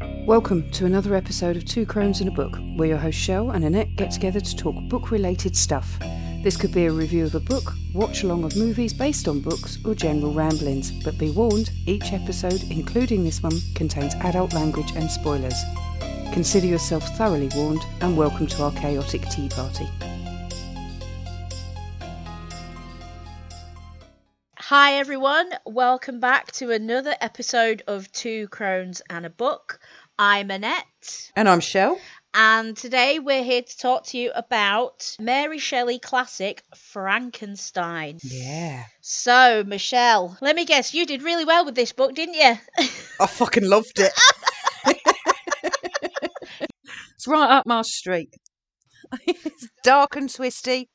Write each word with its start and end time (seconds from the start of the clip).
Welcome 0.00 0.70
to 0.72 0.86
another 0.86 1.14
episode 1.14 1.56
of 1.56 1.64
Two 1.64 1.86
Crones 1.86 2.20
and 2.20 2.28
a 2.28 2.32
Book, 2.32 2.58
where 2.76 2.88
your 2.88 2.98
host 2.98 3.16
Shell 3.16 3.50
and 3.50 3.64
Annette 3.64 3.94
get 3.96 4.10
together 4.10 4.40
to 4.40 4.56
talk 4.56 4.74
book 4.88 5.10
related 5.10 5.54
stuff. 5.54 5.98
This 6.42 6.56
could 6.56 6.72
be 6.72 6.86
a 6.86 6.92
review 6.92 7.24
of 7.24 7.34
a 7.34 7.40
book, 7.40 7.74
watch 7.92 8.22
along 8.24 8.44
of 8.44 8.56
movies 8.56 8.92
based 8.92 9.28
on 9.28 9.40
books, 9.40 9.78
or 9.84 9.94
general 9.94 10.32
ramblings, 10.32 10.90
but 10.90 11.18
be 11.18 11.30
warned, 11.30 11.70
each 11.86 12.12
episode, 12.12 12.62
including 12.70 13.22
this 13.22 13.42
one, 13.42 13.60
contains 13.74 14.14
adult 14.16 14.52
language 14.52 14.92
and 14.96 15.10
spoilers. 15.10 15.62
Consider 16.32 16.66
yourself 16.66 17.16
thoroughly 17.16 17.50
warned 17.54 17.82
and 18.00 18.16
welcome 18.16 18.46
to 18.48 18.64
our 18.64 18.72
chaotic 18.72 19.22
tea 19.28 19.48
party. 19.48 19.88
Hi 24.76 24.94
everyone, 24.94 25.50
welcome 25.64 26.18
back 26.18 26.50
to 26.54 26.72
another 26.72 27.14
episode 27.20 27.84
of 27.86 28.10
Two 28.10 28.48
Crones 28.48 29.02
and 29.08 29.24
a 29.24 29.30
Book. 29.30 29.78
I'm 30.18 30.50
Annette, 30.50 31.30
And 31.36 31.48
I'm 31.48 31.60
Shell. 31.60 32.00
and 32.34 32.76
today 32.76 33.20
we're 33.20 33.44
here 33.44 33.62
to 33.62 33.78
talk 33.78 34.04
to 34.06 34.18
you 34.18 34.32
about 34.34 35.14
Mary 35.20 35.60
Shelley 35.60 36.00
classic 36.00 36.64
Frankenstein. 36.74 38.18
Yeah. 38.24 38.82
So, 39.00 39.62
Michelle, 39.64 40.36
let 40.40 40.56
me 40.56 40.64
guess, 40.64 40.92
you 40.92 41.06
did 41.06 41.22
really 41.22 41.44
well 41.44 41.64
with 41.64 41.76
this 41.76 41.92
book, 41.92 42.12
didn't 42.12 42.34
you? 42.34 42.58
I 43.20 43.28
fucking 43.28 43.68
loved 43.70 44.00
it. 44.00 44.12
it's 47.14 47.28
right 47.28 47.48
up 47.48 47.64
my 47.64 47.82
street. 47.82 48.34
it's 49.24 49.68
dark 49.84 50.16
and 50.16 50.28
twisty, 50.28 50.88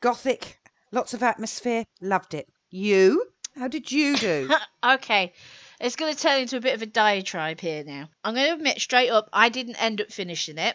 gothic, 0.00 0.60
lots 0.90 1.12
of 1.12 1.22
atmosphere. 1.22 1.84
Loved 2.00 2.32
it. 2.32 2.48
You? 2.72 3.24
How 3.56 3.68
did 3.68 3.92
you 3.92 4.16
do? 4.16 4.50
okay, 4.84 5.32
it's 5.78 5.96
going 5.96 6.14
to 6.14 6.20
turn 6.20 6.40
into 6.40 6.56
a 6.56 6.60
bit 6.60 6.74
of 6.74 6.82
a 6.82 6.86
diatribe 6.86 7.60
here 7.60 7.84
now. 7.84 8.08
I'm 8.24 8.34
going 8.34 8.46
to 8.48 8.54
admit 8.54 8.80
straight 8.80 9.10
up, 9.10 9.28
I 9.32 9.50
didn't 9.50 9.76
end 9.80 10.00
up 10.00 10.10
finishing 10.10 10.56
it. 10.58 10.74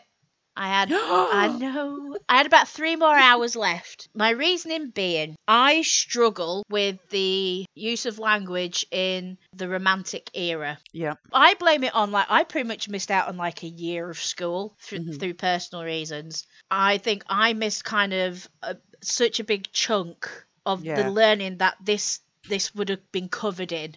I 0.56 0.68
had, 0.68 0.90
I 0.94 1.56
know, 1.60 2.18
I 2.30 2.38
had 2.38 2.46
about 2.46 2.68
three 2.68 2.96
more 2.96 3.16
hours 3.16 3.56
left. 3.56 4.10
My 4.16 4.30
reasoning 4.30 4.92
being, 4.92 5.36
I 5.48 5.82
struggle 5.82 6.64
with 6.70 6.98
the 7.10 7.66
use 7.74 8.06
of 8.06 8.20
language 8.20 8.86
in 8.92 9.38
the 9.56 9.68
romantic 9.70 10.30
era. 10.36 10.78
yeah. 10.94 11.16
I 11.34 11.56
blame 11.56 11.84
it 11.84 11.96
on 11.96 12.12
like 12.12 12.28
I 12.30 12.44
pretty 12.44 12.68
much 12.68 12.90
missed 12.90 13.10
out 13.12 13.28
on 13.28 13.38
like 13.38 13.64
a 13.64 13.68
year 13.68 14.08
of 14.10 14.20
school 14.20 14.76
through, 14.82 15.00
Mhm. 15.00 15.20
through 15.20 15.34
personal 15.36 15.84
reasons. 15.84 16.46
I 16.70 17.00
think 17.00 17.24
I 17.28 17.54
missed 17.54 17.84
kind 17.86 18.14
of 18.14 18.48
a, 18.62 18.78
such 19.02 19.40
a 19.40 19.44
big 19.44 19.72
chunk 19.72 20.28
of 20.68 20.84
Yeah. 20.84 20.96
the 21.04 21.10
learning 21.10 21.58
that 21.58 21.76
this 21.82 22.20
this 22.48 22.74
would 22.76 22.90
have 22.90 23.12
been 23.12 23.30
covered 23.30 23.72
in 23.72 23.96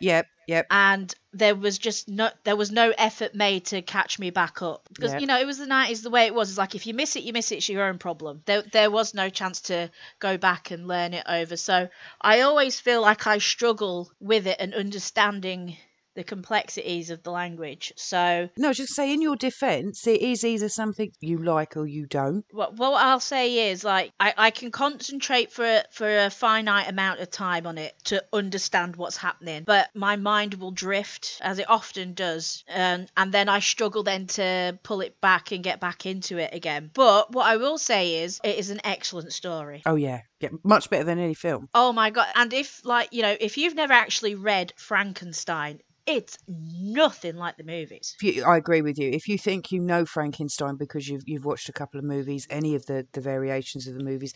Yep. 0.00 0.26
Yep. 0.46 0.66
and 0.70 1.14
there 1.32 1.54
was 1.54 1.78
just 1.78 2.08
no 2.08 2.30
there 2.44 2.56
was 2.56 2.70
no 2.70 2.92
effort 2.96 3.34
made 3.34 3.66
to 3.66 3.82
catch 3.82 4.18
me 4.18 4.30
back 4.30 4.62
up 4.62 4.88
because 4.94 5.12
Yeah. 5.12 5.18
you 5.20 5.26
know 5.26 5.38
it 5.38 5.46
was 5.46 5.58
the 5.58 5.66
90s 5.66 6.02
the 6.02 6.10
way 6.10 6.24
it 6.26 6.34
was 6.34 6.48
it's 6.50 6.58
like 6.58 6.74
if 6.74 6.86
you 6.86 6.94
miss 6.94 7.16
it 7.16 7.22
you 7.24 7.32
miss 7.34 7.52
it 7.52 7.56
it's 7.56 7.68
your 7.68 7.84
own 7.84 7.98
problem 7.98 8.42
there 8.46 8.62
there 8.62 8.90
was 8.90 9.12
no 9.14 9.28
chance 9.28 9.60
to 9.62 9.90
go 10.20 10.38
back 10.38 10.70
and 10.70 10.88
learn 10.88 11.12
it 11.14 11.24
over 11.28 11.56
so 11.56 11.88
i 12.20 12.40
always 12.40 12.80
feel 12.80 13.02
like 13.02 13.26
i 13.26 13.38
struggle 13.38 14.10
with 14.20 14.46
it 14.46 14.56
and 14.58 14.72
understanding 14.74 15.76
the 16.18 16.24
complexities 16.24 17.10
of 17.10 17.22
the 17.22 17.30
language 17.30 17.92
so 17.94 18.48
No, 18.56 18.72
just 18.72 18.92
say 18.96 19.12
in 19.14 19.22
your 19.22 19.36
defence, 19.36 20.04
it 20.04 20.20
is 20.20 20.44
either 20.44 20.68
something 20.68 21.12
you 21.20 21.38
like 21.38 21.76
or 21.76 21.86
you 21.86 22.06
don't. 22.06 22.44
what, 22.50 22.74
what 22.74 23.00
I'll 23.00 23.20
say 23.20 23.70
is 23.70 23.84
like 23.84 24.10
I, 24.18 24.34
I 24.36 24.50
can 24.50 24.72
concentrate 24.72 25.52
for 25.52 25.64
a, 25.64 25.84
for 25.92 26.08
a 26.26 26.28
finite 26.28 26.88
amount 26.88 27.20
of 27.20 27.30
time 27.30 27.68
on 27.68 27.78
it 27.78 27.94
to 28.06 28.24
understand 28.32 28.96
what's 28.96 29.16
happening, 29.16 29.62
but 29.64 29.90
my 29.94 30.16
mind 30.16 30.54
will 30.54 30.72
drift 30.72 31.38
as 31.40 31.60
it 31.60 31.70
often 31.70 32.14
does, 32.14 32.64
and 32.66 33.08
and 33.16 33.30
then 33.32 33.48
I 33.48 33.60
struggle 33.60 34.02
then 34.02 34.26
to 34.38 34.76
pull 34.82 35.00
it 35.02 35.20
back 35.20 35.52
and 35.52 35.62
get 35.62 35.78
back 35.78 36.04
into 36.04 36.38
it 36.38 36.52
again. 36.52 36.90
But 36.94 37.32
what 37.32 37.46
I 37.46 37.58
will 37.58 37.78
say 37.78 38.24
is 38.24 38.40
it 38.42 38.56
is 38.58 38.70
an 38.70 38.80
excellent 38.82 39.32
story. 39.32 39.82
Oh 39.86 39.94
yeah. 39.94 40.22
Yeah. 40.40 40.50
Much 40.62 40.88
better 40.88 41.04
than 41.04 41.18
any 41.18 41.34
film. 41.34 41.68
Oh 41.74 41.92
my 41.92 42.10
god! 42.10 42.26
And 42.34 42.52
if 42.52 42.84
like 42.84 43.08
you 43.12 43.22
know 43.22 43.36
if 43.40 43.56
you've 43.58 43.74
never 43.74 43.92
actually 43.92 44.34
read 44.34 44.72
Frankenstein, 44.76 45.80
it's 46.08 46.38
nothing 46.48 47.36
like 47.36 47.58
the 47.58 47.64
movies. 47.64 48.16
You, 48.22 48.44
I 48.44 48.56
agree 48.56 48.80
with 48.80 48.98
you. 48.98 49.10
If 49.10 49.28
you 49.28 49.36
think 49.36 49.70
you 49.70 49.80
know 49.80 50.06
Frankenstein 50.06 50.76
because 50.76 51.06
you've 51.06 51.22
you've 51.26 51.44
watched 51.44 51.68
a 51.68 51.72
couple 51.72 51.98
of 51.98 52.04
movies, 52.04 52.46
any 52.50 52.74
of 52.74 52.86
the 52.86 53.06
the 53.12 53.20
variations 53.20 53.86
of 53.86 53.94
the 53.94 54.02
movies, 54.02 54.34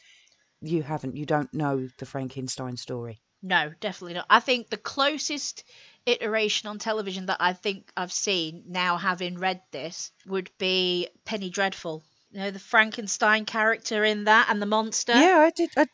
you 0.60 0.82
haven't. 0.82 1.16
You 1.16 1.24
don't 1.24 1.52
know 1.54 1.88
the 1.98 2.06
Frankenstein 2.06 2.76
story. 2.76 3.20
No, 3.42 3.72
definitely 3.80 4.14
not. 4.14 4.26
I 4.30 4.38
think 4.38 4.68
the 4.68 4.76
closest 4.76 5.64
iteration 6.06 6.68
on 6.68 6.78
television 6.78 7.26
that 7.26 7.38
I 7.40 7.54
think 7.54 7.90
I've 7.96 8.12
seen 8.12 8.64
now, 8.68 8.98
having 8.98 9.38
read 9.38 9.62
this, 9.72 10.12
would 10.26 10.50
be 10.58 11.08
Penny 11.24 11.50
Dreadful. 11.50 12.04
You 12.30 12.40
know, 12.40 12.50
the 12.50 12.58
Frankenstein 12.58 13.44
character 13.44 14.04
in 14.04 14.24
that 14.24 14.48
and 14.48 14.62
the 14.62 14.66
monster. 14.66 15.12
Yeah, 15.12 15.38
I 15.38 15.50
did. 15.50 15.70
I, 15.76 15.86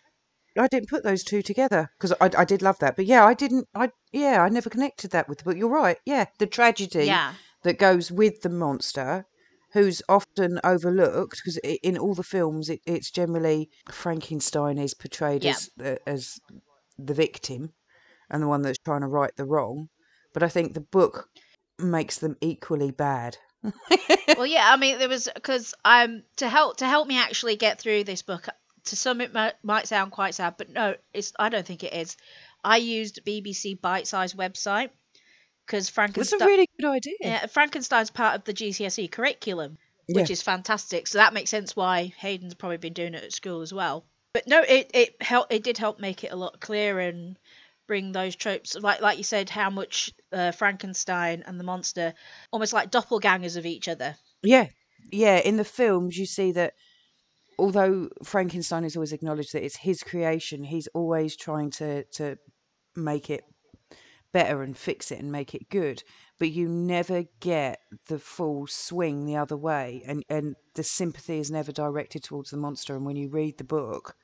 I 0.59 0.67
didn't 0.69 0.89
put 0.89 1.05
those 1.05 1.23
two 1.25 1.43
together 1.43 1.91
because 1.97 2.13
I, 2.21 2.31
I 2.37 2.45
did 2.45 2.63
love 2.63 2.79
that. 2.81 2.97
But 2.97 3.07
yeah, 3.07 3.25
I 3.25 3.35
didn't. 3.35 3.67
I 3.75 3.91
yeah, 4.13 4.43
I 4.43 4.49
never 4.49 4.71
connected 4.71 5.11
that 5.13 5.29
with. 5.29 5.45
But 5.45 5.57
you're 5.57 5.69
right. 5.71 5.99
Yeah, 6.05 6.27
the 6.39 6.47
tragedy 6.47 7.07
Yeah. 7.07 7.35
that 7.63 7.79
goes 7.79 8.11
with 8.11 8.43
the 8.43 8.49
monster, 8.49 9.27
who's 9.73 10.03
often 10.09 10.61
overlooked 10.65 11.41
because 11.43 11.59
in 11.59 11.97
all 11.99 12.15
the 12.15 12.23
films, 12.23 12.69
it, 12.69 12.81
it's 12.87 13.11
generally 13.11 13.69
Frankenstein 13.91 14.79
is 14.79 14.95
portrayed 14.95 15.45
Yeah. 15.45 15.51
as 15.53 15.71
uh, 15.83 15.97
as 16.07 16.39
the 16.99 17.15
victim 17.15 17.73
and 18.31 18.43
the 18.43 18.49
one 18.49 18.63
that's 18.63 18.79
trying 18.85 19.03
to 19.03 19.07
right 19.07 19.35
the 19.37 19.45
wrong. 19.45 19.89
But 20.35 20.43
I 20.43 20.49
think 20.49 20.75
the 20.75 20.81
book 20.81 21.29
makes 21.79 22.19
them 22.19 22.37
equally 22.41 22.91
bad. 22.91 23.39
well, 24.37 24.47
yeah. 24.47 24.71
I 24.73 24.77
mean, 24.77 24.99
there 24.99 25.09
was 25.09 25.29
because 25.35 25.75
um 25.85 26.23
to 26.37 26.49
help 26.49 26.79
to 26.79 26.87
help 26.87 27.07
me 27.09 27.19
actually 27.19 27.57
get 27.57 27.81
through 27.81 28.05
this 28.05 28.23
book. 28.23 28.49
To 28.89 28.97
some, 28.97 29.21
it 29.21 29.33
might, 29.35 29.55
might 29.63 29.87
sound 29.89 30.13
quite 30.13 30.35
sad, 30.35 30.55
but 30.57 30.71
no, 30.71 30.95
it's. 31.13 31.33
I 31.39 31.49
don't 31.49 31.67
think 31.67 31.85
it 31.85 31.93
is. 31.93 32.17
I 32.65 32.79
used 32.79 33.25
BBC 33.25 33.79
Bitesize 33.81 34.35
website 34.35 34.91
because 35.67 35.93
It's 36.17 36.33
a 36.33 36.39
really 36.39 36.69
good 36.81 36.89
idea. 36.89 37.15
Yeah, 37.21 37.47
Frankenstein's 37.47 38.11
part 38.11 38.35
of 38.37 38.45
the 38.45 38.55
GCSE 38.55 39.11
curriculum, 39.11 39.77
which 40.07 40.31
Yeah. 40.31 40.33
is 40.33 40.43
fantastic. 40.43 41.07
So 41.07 41.19
that 41.19 41.35
makes 41.35 41.51
sense 41.51 41.77
why 41.77 42.15
Hayden's 42.19 42.55
probably 42.55 42.79
been 42.79 42.95
doing 42.95 43.15
it 43.15 43.23
at 43.25 43.33
school 43.33 43.61
as 43.61 43.73
well. 43.73 44.07
But 44.33 44.47
no, 44.47 44.63
it 44.63 44.91
it 44.95 45.23
helped. 45.23 45.53
It 45.53 45.63
did 45.63 45.79
help 45.79 46.01
make 46.01 46.25
it 46.25 46.33
a 46.33 46.37
lot 46.37 46.61
clearer 46.61 47.01
and 47.01 47.37
bring 47.87 48.13
those 48.13 48.37
tropes, 48.37 48.75
like 48.75 49.01
like 49.01 49.19
you 49.19 49.25
said, 49.25 49.51
how 49.51 49.71
much 49.71 50.13
uh, 50.33 50.53
Frankenstein 50.53 51.43
and 51.47 51.59
the 51.59 51.65
monster 51.65 52.15
almost 52.53 52.73
like 52.73 52.91
doppelgangers 52.91 53.57
of 53.57 53.67
each 53.67 53.89
other. 53.89 54.17
Yeah, 54.43 54.69
yeah. 55.11 55.39
In 55.39 55.57
the 55.57 55.65
films, 55.65 56.17
you 56.17 56.27
see 56.27 56.53
that 56.53 56.75
although 57.59 58.09
Frankenstein 58.23 58.85
is 58.85 58.97
always 58.97 59.13
acknowledged 59.13 59.53
that 59.53 59.65
it's 59.65 59.77
his 59.77 60.03
creation, 60.03 60.65
he's 60.65 60.89
always 60.95 61.37
trying 61.37 61.71
to 61.73 62.05
to 62.05 62.37
make 62.97 63.31
it 63.31 63.43
better 64.33 64.63
and 64.63 64.77
fix 64.77 65.11
it 65.11 65.21
and 65.21 65.33
make 65.33 65.55
it 65.55 65.69
good. 65.71 66.03
But 66.39 66.51
you 66.51 66.69
never 66.69 67.25
get 67.41 67.81
the 68.07 68.19
full 68.19 68.67
swing 68.67 69.27
the 69.27 69.37
other 69.37 69.57
way, 69.57 70.03
and 70.07 70.23
and 70.29 70.57
the 70.75 70.85
sympathy 70.85 71.39
is 71.39 71.51
never 71.51 71.73
directed 71.73 72.23
towards 72.23 72.51
the 72.51 72.57
monster. 72.57 72.95
And 72.95 73.05
when 73.05 73.17
you 73.17 73.29
read 73.29 73.59
the 73.59 73.65
book, 73.65 74.15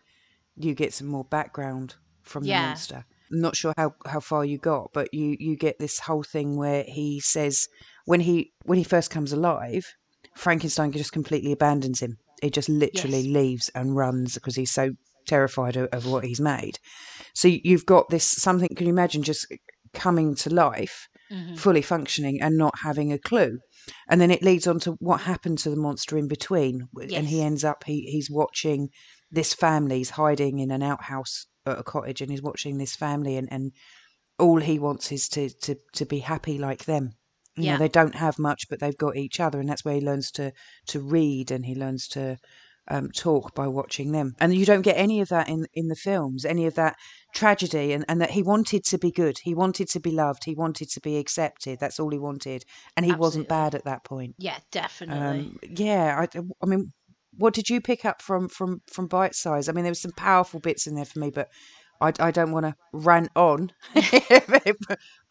you 0.56 0.75
get 0.75 0.94
some 0.94 1.09
more 1.09 1.25
background 1.25 1.97
from 2.23 2.44
the 2.44 2.50
monster. 2.69 3.05
I'm 3.33 3.41
not 3.41 3.56
sure 3.56 3.73
how, 3.77 3.94
how 4.06 4.21
far 4.21 4.44
you 4.44 4.59
got, 4.59 4.91
but 4.93 5.12
you, 5.12 5.37
you 5.41 5.56
get 5.56 5.78
this 5.78 5.99
whole 5.99 6.23
thing 6.23 6.56
where 6.56 6.84
he 6.87 7.21
says 7.21 7.67
when 8.05 8.21
he 8.21 8.53
when 8.65 8.78
he 8.78 8.84
first 8.84 9.11
comes 9.11 9.33
alive, 9.33 9.84
Frankenstein 10.37 10.93
just 10.93 11.12
completely 11.12 11.53
abandons 11.53 12.00
him. 12.00 12.19
He 12.44 12.50
just 12.50 12.69
literally 12.69 13.22
Yes. 13.22 13.34
leaves 13.34 13.69
and 13.75 13.97
runs 13.97 14.34
because 14.34 14.55
he's 14.56 14.71
so 14.71 14.91
terrified 15.27 15.77
of, 15.77 15.88
of 15.93 16.06
what 16.06 16.25
he's 16.25 16.41
made. 16.41 16.78
So 17.34 17.49
you've 17.49 17.87
got 17.87 18.09
this 18.10 18.25
something. 18.25 18.69
Can 18.77 18.87
you 18.87 18.93
imagine 18.93 19.22
just 19.22 19.47
coming 19.94 20.34
to 20.37 20.50
life, 20.50 21.09
Mhm. 21.32 21.59
fully 21.59 21.82
functioning, 21.82 22.41
and 22.43 22.56
not 22.56 22.75
having 22.82 23.12
a 23.12 23.19
clue? 23.19 23.58
And 24.08 24.20
then 24.20 24.31
it 24.31 24.43
leads 24.43 24.67
on 24.67 24.79
to 24.81 24.93
what 25.00 25.23
happened 25.23 25.58
to 25.61 25.70
the 25.70 25.76
monster 25.87 26.17
in 26.19 26.29
between, 26.29 26.88
w- 26.94 27.14
and 27.17 27.26
he 27.29 27.41
ends 27.43 27.64
up 27.64 27.85
he 27.85 28.02
he's 28.14 28.31
watching 28.31 28.88
this 29.31 29.55
family's 29.55 30.11
hiding 30.11 30.58
in 30.58 30.70
an 30.70 30.82
outhouse 30.82 31.46
at 31.67 31.79
a 31.79 31.82
cottage, 31.82 32.20
and 32.20 32.31
he's 32.31 32.43
watching 32.43 32.76
this 32.79 32.94
family, 32.94 33.37
and 33.37 33.49
and 33.50 33.73
all 34.38 34.61
he 34.61 34.79
wants 34.79 35.11
is 35.12 35.29
to 35.31 35.49
to 35.62 35.76
to 35.94 36.05
be 36.05 36.19
happy 36.20 36.58
like 36.58 36.85
them. 36.85 37.12
You 37.56 37.65
Yeah. 37.65 37.73
know, 37.73 37.79
they 37.79 37.89
don't 37.89 38.17
have 38.17 38.39
much, 38.39 38.69
but 38.69 38.81
they've 38.81 38.97
got 38.97 39.17
each 39.17 39.41
other, 39.41 39.61
and 39.61 39.69
that's 39.69 39.85
where 39.85 39.95
he 39.95 40.01
learns 40.01 40.31
to 40.33 40.53
to 40.89 41.01
read 41.01 41.51
and 41.51 41.65
he 41.67 41.75
learns 41.75 42.09
to 42.09 42.39
um, 42.89 43.11
talk 43.11 43.55
by 43.55 43.67
watching 43.67 44.12
them. 44.12 44.35
And 44.41 44.55
you 44.55 44.67
don't 44.67 44.83
get 44.83 44.97
any 44.99 45.21
of 45.21 45.29
that 45.29 45.49
in 45.49 45.67
in 45.73 45.89
the 45.89 45.97
films, 45.97 46.45
any 46.45 46.67
of 46.67 46.75
that 46.75 46.97
tragedy, 47.35 47.93
and 47.93 48.05
and 48.09 48.21
that 48.21 48.33
he 48.33 48.43
wanted 48.43 48.85
to 48.85 48.99
be 48.99 49.11
good, 49.11 49.39
he 49.43 49.55
wanted 49.55 49.89
to 49.91 50.01
be 50.01 50.11
loved, 50.11 50.45
he 50.45 50.55
wanted 50.55 50.89
to 50.91 51.01
be 51.01 51.17
accepted. 51.17 51.79
That's 51.81 52.01
all 52.01 52.11
he 52.11 52.19
wanted, 52.19 52.65
and 52.97 53.06
he 53.06 53.12
wasn't 53.12 53.49
bad 53.49 53.75
at 53.75 53.85
that 53.85 54.05
point. 54.05 54.35
Yeah, 54.39 54.59
definitely. 54.71 55.47
Um, 55.47 55.56
yeah, 55.62 56.17
I, 56.19 56.39
I 56.62 56.67
mean, 56.67 56.93
what 57.37 57.55
did 57.55 57.69
you 57.71 57.81
pick 57.81 58.05
up 58.05 58.21
from 58.23 58.49
from 58.49 58.83
from 58.93 59.09
Bitesize? 59.09 59.69
I 59.69 59.73
mean, 59.73 59.85
there 59.85 59.91
was 59.91 60.03
some 60.03 60.12
powerful 60.12 60.61
bits 60.61 60.87
in 60.87 60.95
there 60.95 61.05
for 61.05 61.19
me, 61.19 61.31
but 61.31 61.49
I, 62.05 62.12
I 62.21 62.31
don't 62.31 62.53
want 62.53 62.67
to 62.67 62.77
rant 62.93 63.31
on 63.35 63.73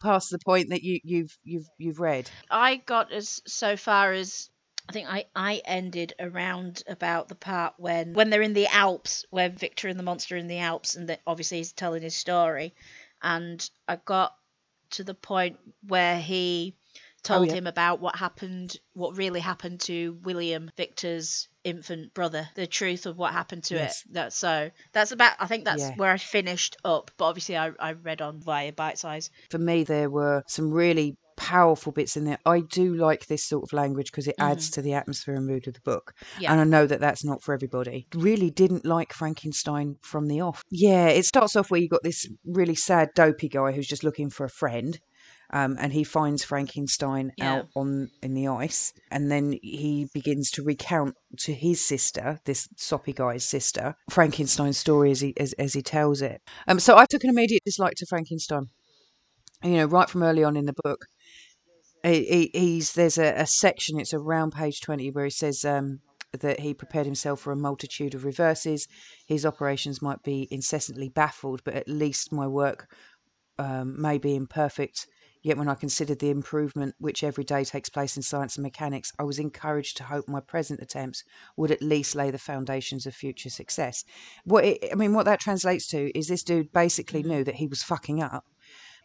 past 0.00 0.30
the 0.30 0.38
point 0.44 0.70
that 0.70 0.82
you, 0.82 0.98
you've 1.04 1.38
you've 1.44 1.68
you've 1.78 2.00
read. 2.00 2.28
I 2.50 2.76
got 2.76 3.12
as 3.12 3.40
so 3.46 3.76
far 3.76 4.12
as 4.12 4.50
I 4.88 4.92
think 4.92 5.08
I, 5.08 5.24
I 5.34 5.62
ended 5.64 6.14
around 6.18 6.82
about 6.86 7.28
the 7.28 7.36
part 7.36 7.74
when 7.78 8.12
when 8.12 8.30
they're 8.30 8.42
in 8.42 8.54
the 8.54 8.66
Alps, 8.66 9.24
where 9.30 9.48
Victor 9.48 9.88
and 9.88 9.98
the 9.98 10.02
monster 10.02 10.36
in 10.36 10.48
the 10.48 10.58
Alps, 10.58 10.96
and 10.96 11.08
that 11.08 11.20
obviously 11.26 11.58
he's 11.58 11.72
telling 11.72 12.02
his 12.02 12.16
story, 12.16 12.74
and 13.22 13.68
I 13.88 13.96
got 13.96 14.34
to 14.90 15.04
the 15.04 15.14
point 15.14 15.58
where 15.86 16.18
he 16.18 16.76
Oh, 17.24 17.36
told 17.36 17.48
yeah. 17.48 17.54
him 17.54 17.66
about 17.66 18.00
what 18.00 18.16
happened, 18.16 18.76
what 18.92 19.16
really 19.16 19.40
happened 19.40 19.80
to 19.82 20.18
William 20.22 20.70
Victor's 20.76 21.48
infant 21.62 22.12
brother, 22.14 22.48
the 22.54 22.66
truth 22.66 23.06
of 23.06 23.16
what 23.16 23.32
happened 23.32 23.64
to 23.64 23.74
Yes. 23.74 24.04
it. 24.06 24.14
That 24.14 24.32
so 24.32 24.70
that's 24.92 25.12
about. 25.12 25.34
I 25.40 25.46
think 25.46 25.64
that's 25.64 25.82
Yeah. 25.82 25.96
where 25.96 26.12
I 26.12 26.18
finished 26.18 26.76
up. 26.84 27.10
But 27.16 27.26
obviously, 27.26 27.56
I, 27.56 27.72
I 27.80 27.92
read 27.92 28.20
on 28.20 28.40
via 28.40 28.72
Bitesize. 28.72 29.30
For 29.50 29.58
me, 29.58 29.84
there 29.84 30.10
were 30.10 30.42
some 30.46 30.70
really 30.70 31.16
powerful 31.36 31.92
bits 31.92 32.16
in 32.16 32.24
there. 32.24 32.38
I 32.46 32.60
do 32.60 32.94
like 32.94 33.26
this 33.26 33.44
sort 33.44 33.64
of 33.64 33.72
language 33.72 34.10
because 34.10 34.28
it 34.28 34.36
adds 34.38 34.70
mm. 34.70 34.74
to 34.74 34.82
the 34.82 34.94
atmosphere 34.94 35.34
and 35.34 35.46
mood 35.46 35.66
of 35.66 35.74
the 35.74 35.80
book. 35.80 36.14
Yeah. 36.38 36.52
And 36.52 36.60
I 36.60 36.64
know 36.64 36.86
that 36.86 37.00
that's 37.00 37.24
not 37.24 37.42
for 37.42 37.54
everybody. 37.54 38.06
Really 38.14 38.50
didn't 38.50 38.84
like 38.84 39.12
Frankenstein 39.12 39.96
from 40.00 40.28
the 40.28 40.40
off. 40.40 40.62
Yeah, 40.70 41.08
it 41.08 41.24
starts 41.24 41.56
off 41.56 41.70
where 41.70 41.80
you 41.80 41.88
got 41.88 42.02
this 42.02 42.28
really 42.44 42.74
sad, 42.76 43.08
dopey 43.14 43.48
guy 43.48 43.72
who's 43.72 43.88
just 43.88 44.04
looking 44.04 44.30
for 44.30 44.44
a 44.44 44.50
friend. 44.50 45.00
Um, 45.54 45.76
and 45.78 45.92
he 45.92 46.02
finds 46.02 46.42
Frankenstein 46.42 47.32
Yeah. 47.36 47.52
out 47.52 47.66
on 47.76 48.10
in 48.22 48.34
the 48.34 48.48
ice, 48.48 48.92
and 49.12 49.30
then 49.30 49.56
he 49.62 50.08
begins 50.12 50.50
to 50.50 50.64
recount 50.64 51.14
to 51.38 51.54
his 51.54 51.80
sister, 51.80 52.40
this 52.44 52.66
soppy 52.76 53.12
guy's 53.12 53.44
sister, 53.44 53.94
Frankenstein's 54.10 54.78
story 54.78 55.12
as 55.12 55.20
he 55.20 55.32
as, 55.38 55.52
as 55.52 55.72
he 55.72 55.80
tells 55.80 56.22
it. 56.22 56.42
Um, 56.66 56.80
so 56.80 56.96
I 56.96 57.06
took 57.06 57.22
an 57.22 57.30
immediate 57.30 57.62
dislike 57.64 57.94
to 57.98 58.06
Frankenstein. 58.06 58.66
You 59.62 59.76
know, 59.76 59.86
right 59.86 60.10
from 60.10 60.24
early 60.24 60.42
on 60.42 60.56
in 60.56 60.66
the 60.66 60.74
book, 60.82 61.06
he, 62.02 62.24
he, 62.24 62.50
he's 62.52 62.94
there's 62.94 63.18
a, 63.18 63.32
a 63.34 63.46
section. 63.46 64.00
It's 64.00 64.12
around 64.12 64.54
page 64.54 64.80
twenty 64.80 65.12
where 65.12 65.24
he 65.24 65.30
says 65.30 65.64
um, 65.64 66.00
that 66.32 66.58
he 66.60 66.74
prepared 66.74 67.06
himself 67.06 67.38
for 67.40 67.52
a 67.52 67.56
multitude 67.56 68.14
of 68.16 68.24
reverses. 68.24 68.88
His 69.28 69.46
operations 69.46 70.02
might 70.02 70.22
be 70.24 70.48
incessantly 70.50 71.10
baffled, 71.10 71.62
but 71.64 71.74
at 71.74 71.88
least 71.88 72.32
my 72.32 72.48
work 72.48 72.88
um, 73.58 74.00
may 74.02 74.18
be 74.18 74.34
imperfect. 74.34 75.06
Yet, 75.44 75.58
when 75.58 75.68
I 75.68 75.74
considered 75.74 76.20
the 76.20 76.30
improvement 76.30 76.94
which 76.98 77.22
every 77.22 77.44
day 77.44 77.64
takes 77.64 77.90
place 77.90 78.16
in 78.16 78.22
science 78.22 78.56
and 78.56 78.62
mechanics, 78.62 79.12
I 79.18 79.24
was 79.24 79.38
encouraged 79.38 79.98
to 79.98 80.04
hope 80.04 80.26
my 80.26 80.40
present 80.40 80.80
attempts 80.80 81.22
would 81.58 81.70
at 81.70 81.82
least 81.82 82.16
lay 82.16 82.30
the 82.30 82.38
foundations 82.38 83.04
of 83.04 83.14
future 83.14 83.50
success. 83.50 84.04
What 84.44 84.64
it, 84.64 84.88
I 84.90 84.94
mean, 84.94 85.12
what 85.12 85.26
that 85.26 85.40
translates 85.40 85.86
to 85.88 86.18
is 86.18 86.28
this 86.28 86.42
dude 86.42 86.72
basically 86.72 87.20
mm-hmm. 87.20 87.30
knew 87.30 87.44
that 87.44 87.56
he 87.56 87.66
was 87.66 87.82
fucking 87.82 88.22
up, 88.22 88.46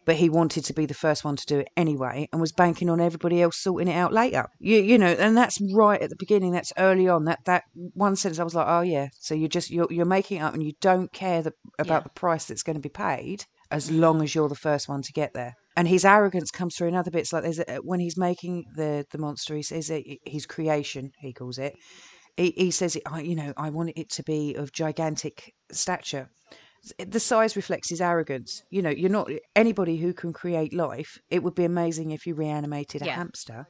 but 0.06 0.16
he 0.16 0.30
wanted 0.30 0.64
to 0.64 0.72
be 0.72 0.86
the 0.86 0.94
first 0.94 1.26
one 1.26 1.36
to 1.36 1.44
do 1.44 1.58
it 1.58 1.68
anyway, 1.76 2.26
and 2.32 2.40
was 2.40 2.52
banking 2.52 2.88
on 2.88 3.02
everybody 3.02 3.42
else 3.42 3.58
sorting 3.58 3.88
it 3.88 3.94
out 3.94 4.14
later. 4.14 4.48
You, 4.58 4.78
you 4.78 4.96
know, 4.96 5.08
and 5.12 5.36
that's 5.36 5.60
right 5.74 6.00
at 6.00 6.08
the 6.08 6.16
beginning. 6.16 6.52
That's 6.52 6.72
early 6.78 7.06
on. 7.06 7.26
That 7.26 7.44
that 7.44 7.64
one 7.74 8.16
sentence, 8.16 8.38
I 8.38 8.44
was 8.44 8.54
like, 8.54 8.66
oh 8.66 8.80
yeah. 8.80 9.08
So 9.18 9.34
you're 9.34 9.48
just 9.48 9.70
you're 9.70 9.88
you're 9.90 10.06
making 10.06 10.38
it 10.38 10.40
up, 10.40 10.54
and 10.54 10.62
you 10.62 10.72
don't 10.80 11.12
care 11.12 11.42
the, 11.42 11.52
about 11.78 12.00
Yeah. 12.00 12.04
the 12.04 12.08
price 12.20 12.46
that's 12.46 12.62
going 12.62 12.76
to 12.76 12.80
be 12.80 12.88
paid 12.88 13.44
as 13.70 13.90
long 13.90 14.22
as 14.22 14.34
you're 14.34 14.48
the 14.48 14.54
first 14.54 14.88
one 14.88 15.02
to 15.02 15.12
get 15.12 15.34
there. 15.34 15.54
And 15.76 15.88
his 15.88 16.04
arrogance 16.04 16.50
comes 16.50 16.74
through 16.76 16.88
in 16.88 16.96
other 16.96 17.10
bits. 17.10 17.32
Like 17.32 17.44
there's 17.44 17.60
a, 17.60 17.76
when 17.82 18.00
he's 18.00 18.16
making 18.18 18.64
the 18.76 19.04
the 19.10 19.18
monster, 19.18 19.54
he 19.56 19.62
says 19.62 19.88
it, 19.90 20.04
his 20.26 20.46
creation, 20.46 21.12
he 21.20 21.32
calls 21.32 21.58
it. 21.58 21.74
He, 22.36 22.52
he 22.56 22.70
says, 22.70 22.96
it, 22.96 23.02
I, 23.06 23.20
you 23.20 23.36
know, 23.36 23.52
I 23.56 23.70
want 23.70 23.92
it 23.96 24.10
to 24.10 24.22
be 24.22 24.54
of 24.54 24.72
gigantic 24.72 25.52
stature. 25.72 26.30
The 26.98 27.20
size 27.20 27.56
reflects 27.56 27.90
his 27.90 28.00
arrogance. 28.00 28.62
You 28.70 28.82
know, 28.82 28.90
you're 28.90 29.10
not 29.10 29.30
anybody 29.54 29.98
who 29.98 30.12
can 30.14 30.32
create 30.32 30.72
life. 30.74 31.18
It 31.30 31.42
would 31.42 31.54
be 31.54 31.64
amazing 31.64 32.10
if 32.10 32.26
you 32.26 32.34
reanimated 32.34 33.02
a 33.02 33.06
Yeah. 33.06 33.16
hamster. 33.16 33.66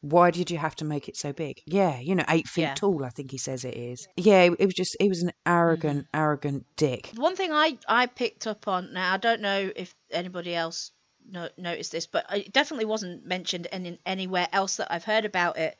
Why 0.00 0.30
did 0.30 0.50
you 0.50 0.58
have 0.58 0.74
to 0.76 0.84
make 0.84 1.08
it 1.08 1.16
so 1.16 1.32
big? 1.32 1.56
Yeah, 1.66 1.98
you 1.98 2.14
know, 2.14 2.24
eight 2.28 2.46
feet 2.46 2.62
Yeah. 2.62 2.74
tall. 2.74 3.04
I 3.04 3.08
think 3.08 3.30
he 3.30 3.38
says 3.38 3.64
it 3.64 3.74
is. 3.76 4.06
Yeah, 4.16 4.42
it, 4.42 4.52
it 4.58 4.66
was 4.66 4.74
just, 4.74 4.96
he 5.00 5.08
was 5.08 5.22
an 5.22 5.32
arrogant, 5.46 6.00
Mm-hmm. 6.06 6.20
arrogant 6.20 6.66
dick. 6.76 7.12
One 7.16 7.36
thing 7.36 7.52
I 7.52 7.78
I 7.88 8.06
picked 8.06 8.46
up 8.46 8.68
on 8.68 8.92
now 8.92 9.14
I 9.14 9.16
don't 9.16 9.40
know 9.40 9.70
if 9.74 9.94
anybody 10.10 10.54
else 10.54 10.90
no, 11.28 11.48
noticed 11.56 11.92
this, 11.92 12.06
but 12.06 12.26
it 12.34 12.52
definitely 12.52 12.84
wasn't 12.86 13.24
mentioned 13.26 13.66
any, 13.72 13.98
anywhere 14.06 14.48
else 14.52 14.76
that 14.76 14.92
I've 14.92 15.04
heard 15.04 15.24
about 15.24 15.58
it. 15.58 15.76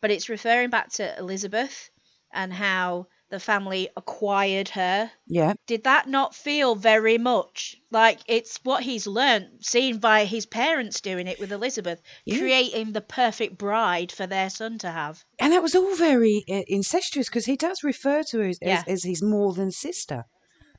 But 0.00 0.10
it's 0.10 0.28
referring 0.28 0.70
back 0.70 0.90
to 0.92 1.18
Elizabeth 1.18 1.90
and 2.32 2.52
how 2.52 3.06
the 3.28 3.38
family 3.38 3.88
acquired 3.96 4.70
her. 4.70 5.10
Yeah, 5.28 5.52
Did 5.68 5.84
that 5.84 6.08
not 6.08 6.34
feel 6.34 6.74
very 6.74 7.16
much 7.16 7.76
like 7.92 8.18
it's 8.26 8.58
what 8.64 8.82
he's 8.82 9.06
learned, 9.06 9.64
seen 9.64 9.98
by 9.98 10.24
his 10.24 10.46
parents 10.46 11.00
doing 11.00 11.28
it 11.28 11.38
with 11.38 11.52
Elizabeth, 11.52 12.02
Yeah. 12.24 12.38
creating 12.38 12.92
the 12.92 13.00
perfect 13.00 13.56
bride 13.56 14.10
for 14.10 14.26
their 14.26 14.50
son 14.50 14.78
to 14.78 14.90
have? 14.90 15.24
and 15.38 15.52
that 15.52 15.62
was 15.62 15.74
all 15.76 15.94
very 15.96 16.44
uh, 16.50 16.62
incestuous 16.66 17.28
because 17.28 17.46
he 17.46 17.56
does 17.56 17.84
refer 17.84 18.22
to 18.30 18.38
her 18.38 18.48
as, 18.48 18.58
Yeah. 18.60 18.78
as, 18.80 18.84
as 18.88 19.04
his 19.04 19.22
more 19.22 19.52
than 19.54 19.70
sister 19.70 20.24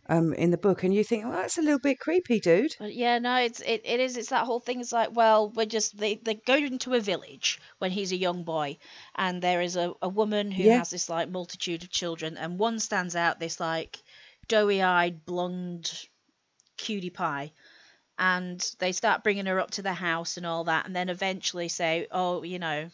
um, 0.09 0.33
in 0.33 0.51
the 0.51 0.57
book. 0.57 0.83
And 0.83 0.93
you 0.93 1.03
think, 1.03 1.23
well, 1.23 1.33
that's 1.33 1.57
a 1.57 1.61
little 1.61 1.79
bit 1.79 1.99
creepy, 1.99 2.39
dude. 2.39 2.75
But 2.79 2.93
yeah, 2.93 3.19
no, 3.19 3.37
it's 3.37 3.59
it, 3.61 3.81
it 3.85 3.99
is. 3.99 4.17
It's 4.17 4.29
that 4.29 4.45
whole 4.45 4.59
thing. 4.59 4.79
It's 4.79 4.91
like, 4.91 5.15
well, 5.15 5.49
we're 5.49 5.65
just 5.65 5.97
they 5.97 6.15
they 6.15 6.35
go 6.35 6.55
into 6.55 6.93
a 6.93 6.99
village 6.99 7.59
when 7.79 7.91
he's 7.91 8.11
a 8.11 8.17
young 8.17 8.43
boy, 8.43 8.77
and 9.15 9.41
there 9.41 9.61
is 9.61 9.75
a, 9.75 9.93
a 10.01 10.09
woman 10.09 10.51
who 10.51 10.63
Yeah. 10.63 10.77
has 10.79 10.89
this 10.89 11.09
like 11.09 11.29
multitude 11.29 11.83
of 11.83 11.89
children, 11.91 12.37
and 12.37 12.59
one 12.59 12.79
stands 12.79 13.15
out, 13.15 13.39
this 13.39 13.59
like 13.59 13.97
doughy-eyed 14.47 15.25
blonde 15.25 15.91
cutie 16.77 17.09
pie, 17.09 17.51
and 18.17 18.59
they 18.79 18.91
start 18.91 19.23
bringing 19.23 19.45
her 19.45 19.59
up 19.59 19.71
to 19.71 19.81
the 19.81 19.93
house 19.93 20.37
and 20.37 20.45
all 20.45 20.65
that, 20.65 20.85
and 20.85 20.95
then 20.95 21.09
eventually 21.09 21.67
say, 21.67 22.07
oh, 22.11 22.43
you 22.43 22.59
know. 22.59 22.89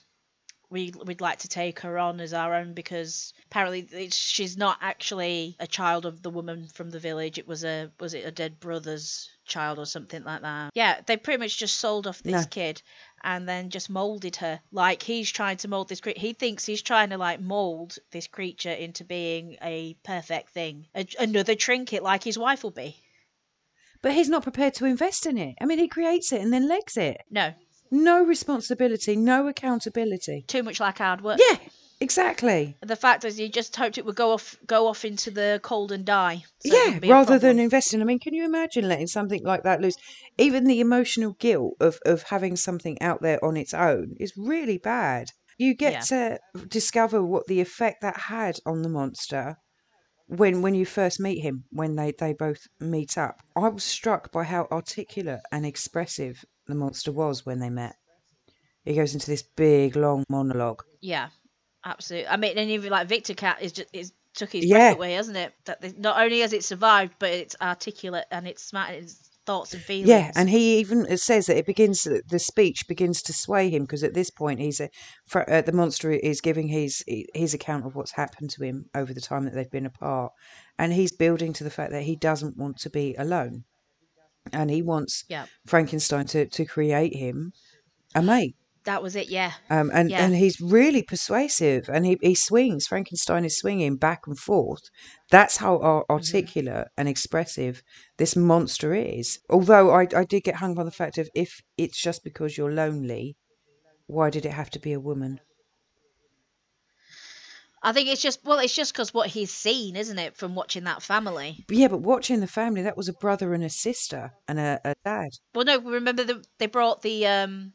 We, 0.70 0.92
we'd 1.06 1.22
like 1.22 1.40
to 1.40 1.48
take 1.48 1.80
her 1.80 1.98
on 1.98 2.20
as 2.20 2.34
our 2.34 2.54
own 2.54 2.74
because 2.74 3.34
apparently 3.46 3.80
it's- 3.80 4.14
she's 4.16 4.58
not 4.58 4.78
actually 4.82 5.56
a 5.62 5.68
child 5.68 6.06
of 6.06 6.22
the 6.22 6.30
woman 6.30 6.68
from 6.68 6.90
the 6.90 7.00
village. 7.00 7.38
It 7.38 7.48
was 7.48 7.64
a 7.64 7.90
was 8.02 8.14
it 8.14 8.26
a 8.26 8.32
dead 8.32 8.60
brother's 8.60 9.30
child 9.46 9.80
or 9.80 9.86
something 9.86 10.24
like 10.26 10.42
that. 10.42 10.72
Yeah, 10.76 11.00
they 11.06 11.16
pretty 11.16 11.40
much 11.40 11.58
just 11.58 11.80
sold 11.80 12.06
off 12.06 12.22
this 12.22 12.34
No. 12.44 12.48
kid 12.50 12.82
and 13.24 13.48
then 13.48 13.70
just 13.70 13.90
molded 13.90 14.36
her 14.38 14.60
like 14.72 15.04
he's 15.04 15.32
trying 15.32 15.56
to 15.58 15.70
mold 15.70 15.88
this 15.88 16.02
creature. 16.02 16.20
He 16.20 16.34
thinks 16.34 16.66
he's 16.66 16.82
trying 16.82 17.12
to 17.12 17.18
like 17.18 17.40
mold 17.40 17.98
this 18.12 18.28
creature 18.28 18.72
into 18.74 19.06
being 19.06 19.56
a 19.62 19.96
perfect 20.04 20.50
thing, 20.50 20.88
a, 20.94 21.08
another 21.18 21.56
trinket 21.56 22.04
like 22.04 22.26
his 22.26 22.38
wife 22.38 22.64
will 22.64 22.72
be. 22.72 22.98
But 24.02 24.14
he's 24.14 24.30
not 24.30 24.44
prepared 24.44 24.74
to 24.76 24.86
invest 24.86 25.26
in 25.26 25.38
it. 25.38 25.56
I 25.62 25.66
mean, 25.66 25.80
he 25.80 25.88
creates 25.88 26.32
it 26.34 26.42
and 26.42 26.52
then 26.52 26.68
legs 26.68 26.98
it. 26.98 27.22
No, 27.32 27.54
No 27.92 28.24
responsibility, 28.24 29.16
no 29.16 29.48
accountability. 29.48 30.46
too 30.48 30.64
much 30.64 30.80
like 30.80 30.98
hard 30.98 31.22
work. 31.22 31.40
Yeah, 31.40 31.58
exactly. 32.00 32.78
The 32.82 32.96
fact 32.96 33.26
is, 33.26 33.40
you 33.40 33.50
just 33.50 33.76
hoped 33.76 33.98
it 33.98 34.06
would 34.06 34.16
go 34.16 34.32
off 34.32 34.56
go 34.66 34.88
off 34.88 35.06
into 35.06 35.32
the 35.32 35.60
cold 35.64 35.92
and 35.92 36.06
die. 36.06 36.44
so 36.60 36.74
yeah, 36.74 36.84
wouldn't 36.86 37.02
be 37.02 37.10
a 37.10 37.14
rather 37.14 37.40
than 37.40 37.60
investing. 37.60 38.02
I 38.02 38.06
mean, 38.06 38.20
can 38.20 38.34
you 38.34 38.46
imagine 38.46 38.88
letting 38.88 39.08
something 39.08 39.44
like 39.44 39.64
that 39.64 39.82
loose? 39.82 39.96
Even 40.38 40.66
the 40.66 40.80
emotional 40.80 41.34
guilt 41.40 41.76
of, 41.80 42.00
of 42.06 42.24
having 42.24 42.56
something 42.56 43.02
out 43.02 43.22
there 43.22 43.44
on 43.44 43.58
its 43.58 43.74
own 43.74 44.16
is 44.20 44.34
really 44.38 44.78
bad. 44.78 45.30
You 45.58 45.74
get 45.76 45.94
Yeah. 46.12 46.40
to 46.52 46.68
discover 46.68 47.24
what 47.24 47.48
the 47.48 47.62
effect 47.62 48.02
that 48.02 48.18
had 48.22 48.60
on 48.66 48.82
the 48.84 48.90
monster 48.90 49.56
when 50.28 50.62
when 50.62 50.76
you 50.76 50.86
first 50.86 51.20
meet 51.22 51.40
him, 51.42 51.64
when 51.72 51.96
they, 51.96 52.12
they 52.12 52.34
both 52.34 52.60
meet 52.80 53.18
up. 53.18 53.42
I 53.56 53.70
was 53.70 53.84
struck 53.84 54.32
by 54.32 54.44
how 54.44 54.68
articulate 54.72 55.40
and 55.52 55.66
expressive 55.66 56.44
the 56.68 56.76
monster 56.76 57.12
was 57.12 57.46
when 57.46 57.60
they 57.60 57.70
met. 57.70 57.96
He 58.84 58.94
goes 58.96 59.14
into 59.14 59.28
this 59.28 59.44
big 59.44 59.96
long 59.96 60.24
monologue. 60.30 60.84
Yeah, 61.02 61.30
absolutely. 61.84 62.28
I 62.30 62.38
mean, 62.38 62.58
and 62.58 62.70
even 62.70 62.92
like 62.92 63.08
Victor 63.08 63.34
Cat 63.34 63.58
is 63.62 63.72
just 63.74 63.90
is 63.94 64.14
took 64.34 64.52
his 64.52 64.66
Yeah. 64.66 64.90
breath 64.90 64.96
away, 64.98 65.14
hasn't 65.14 65.38
it? 65.38 65.54
That 65.66 65.82
they, 65.82 65.94
not 65.98 66.22
only 66.22 66.40
has 66.42 66.54
it 66.54 66.64
survived, 66.64 67.16
but 67.20 67.32
it's 67.32 67.56
articulate 67.62 68.26
and 68.32 68.48
it's 68.48 68.64
smart. 68.64 68.92
in 68.92 69.04
Its 69.04 69.30
thoughts 69.48 69.74
and 69.74 69.82
feelings. 69.82 70.10
Yeah, 70.10 70.32
and 70.36 70.50
he 70.50 70.78
even 70.80 71.18
says 71.18 71.46
that 71.48 71.58
it 71.58 71.66
begins. 71.66 72.04
The 72.04 72.38
speech 72.40 72.88
begins 72.88 73.22
to 73.24 73.34
sway 73.34 73.70
him 73.70 73.84
because 73.84 74.04
at 74.04 74.14
this 74.14 74.30
point 74.30 74.60
he's 74.60 74.80
a, 74.82 74.90
fr- 75.26 75.50
uh, 75.50 75.62
the 75.62 75.72
monster 75.72 76.12
is 76.12 76.42
giving 76.42 76.68
his 76.68 77.04
his 77.34 77.54
account 77.54 77.86
of 77.86 77.96
what's 77.96 78.12
happened 78.12 78.50
to 78.52 78.64
him 78.64 78.86
over 78.94 79.14
the 79.14 79.22
time 79.22 79.46
that 79.46 79.54
they've 79.54 79.72
been 79.72 79.86
apart, 79.86 80.34
and 80.78 80.94
he's 80.94 81.12
building 81.14 81.54
to 81.54 81.64
the 81.64 81.70
fact 81.72 81.92
that 81.94 82.04
he 82.04 82.16
doesn't 82.16 82.58
want 82.58 82.78
to 82.80 82.90
be 82.90 83.16
alone, 83.18 83.64
and 84.54 84.70
he 84.72 84.82
wants 84.82 85.24
Yeah. 85.28 85.46
Frankenstein 85.66 86.26
to 86.28 86.46
to 86.48 86.66
create 86.66 87.16
him 87.16 87.52
a 88.16 88.22
mate. 88.22 88.56
that 88.86 89.04
was 89.04 89.16
it. 89.18 89.28
Yeah, 89.30 89.52
Um, 89.70 89.92
and, 89.94 90.10
Yeah. 90.10 90.24
and 90.26 90.34
he's 90.36 90.62
really 90.62 91.04
persuasive 91.04 91.90
and 91.90 92.06
he, 92.06 92.18
he 92.22 92.34
swings. 92.36 92.88
Frankenstein 92.88 93.44
is 93.44 93.58
swinging 93.60 93.98
back 93.98 94.22
and 94.28 94.38
forth. 94.40 94.84
That's 95.30 95.58
how 95.58 95.74
ar- 95.80 96.04
Mm-hmm. 96.04 96.14
articulate 96.14 96.88
and 96.98 97.10
expressive 97.10 97.82
this 98.18 98.36
monster 98.38 98.94
is. 98.94 99.40
Although 99.50 99.92
I, 99.92 100.08
I 100.16 100.24
did 100.24 100.44
get 100.44 100.56
hung 100.56 100.74
by 100.74 100.86
the 100.86 100.92
fact 101.02 101.18
of 101.18 101.30
if 101.36 101.60
it's 101.78 102.02
just 102.02 102.24
because 102.24 102.58
you're 102.58 102.72
lonely, 102.74 103.36
why 104.06 104.30
did 104.30 104.46
it 104.46 104.54
have 104.54 104.70
to 104.72 104.80
be 104.80 104.94
a 104.94 105.02
woman? 105.02 105.42
I 107.84 107.92
think 107.94 108.10
it's 108.10 108.22
just 108.22 108.44
well, 108.44 108.60
it's 108.60 108.76
just 108.76 108.94
because 108.94 109.14
what 109.14 109.30
he's 109.30 109.52
seen, 109.52 109.96
isn't 109.96 110.18
it, 110.18 110.36
from 110.36 110.56
watching 110.56 110.86
that 110.86 111.04
family. 111.04 111.64
But 111.68 111.78
yeah, 111.78 111.88
but 111.88 112.02
watching 112.02 112.40
the 112.40 112.48
family, 112.48 112.82
that 112.84 112.98
was 112.98 113.08
a 113.08 113.14
brother 113.14 113.54
and 113.54 113.64
a 113.64 113.70
sister 113.70 114.32
and 114.48 114.60
a, 114.60 114.82
a 114.84 114.96
dad. 115.06 115.30
Well, 115.54 115.66
no, 115.66 115.80
remember 115.80 116.24
the, 116.24 116.44
they 116.58 116.66
brought 116.66 117.02
the 117.02 117.28
um, 117.28 117.74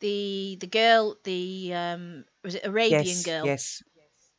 the 0.00 0.56
the 0.60 0.66
girl, 0.66 1.16
the 1.24 1.74
um, 1.74 2.24
was 2.42 2.54
it 2.54 2.66
Arabian 2.66 3.04
yes, 3.04 3.26
girl? 3.26 3.46
yes. 3.46 3.82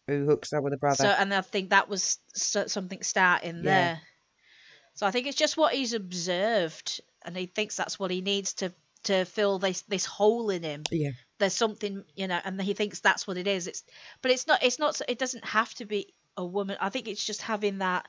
Who 0.07 0.25
hooks 0.25 0.53
up 0.53 0.63
with 0.63 0.73
a 0.73 0.77
brother? 0.77 0.95
So, 0.95 1.05
and 1.05 1.31
I 1.31 1.41
think 1.41 1.69
that 1.69 1.87
was 1.87 2.17
something 2.33 3.03
starting 3.03 3.57
Yeah. 3.57 3.63
there. 3.63 4.01
So 4.95 5.05
I 5.05 5.11
think 5.11 5.27
it's 5.27 5.37
just 5.37 5.55
what 5.55 5.73
he's 5.73 5.93
observed, 5.93 6.99
and 7.23 7.37
he 7.37 7.45
thinks 7.45 7.75
that's 7.77 7.99
what 7.99 8.11
he 8.11 8.21
needs 8.21 8.53
to 8.55 8.73
to 9.03 9.25
fill 9.25 9.59
this 9.59 9.81
this 9.83 10.05
hole 10.05 10.49
in 10.49 10.63
him. 10.63 10.83
yeah, 10.91 11.11
There's 11.39 11.53
something, 11.53 12.03
you 12.15 12.27
know, 12.27 12.39
and 12.43 12.61
he 12.61 12.73
thinks 12.73 12.99
that's 12.99 13.25
what 13.25 13.37
it 13.37 13.47
is. 13.47 13.67
It's, 13.67 13.83
but 14.21 14.31
it's 14.31 14.45
not. 14.45 14.61
It's 14.61 14.77
not. 14.77 15.01
It 15.07 15.17
doesn't 15.17 15.45
have 15.45 15.73
to 15.75 15.85
be 15.85 16.13
a 16.37 16.45
woman. 16.45 16.77
I 16.79 16.89
think 16.89 17.07
it's 17.07 17.25
just 17.25 17.41
having 17.41 17.79
that. 17.79 18.07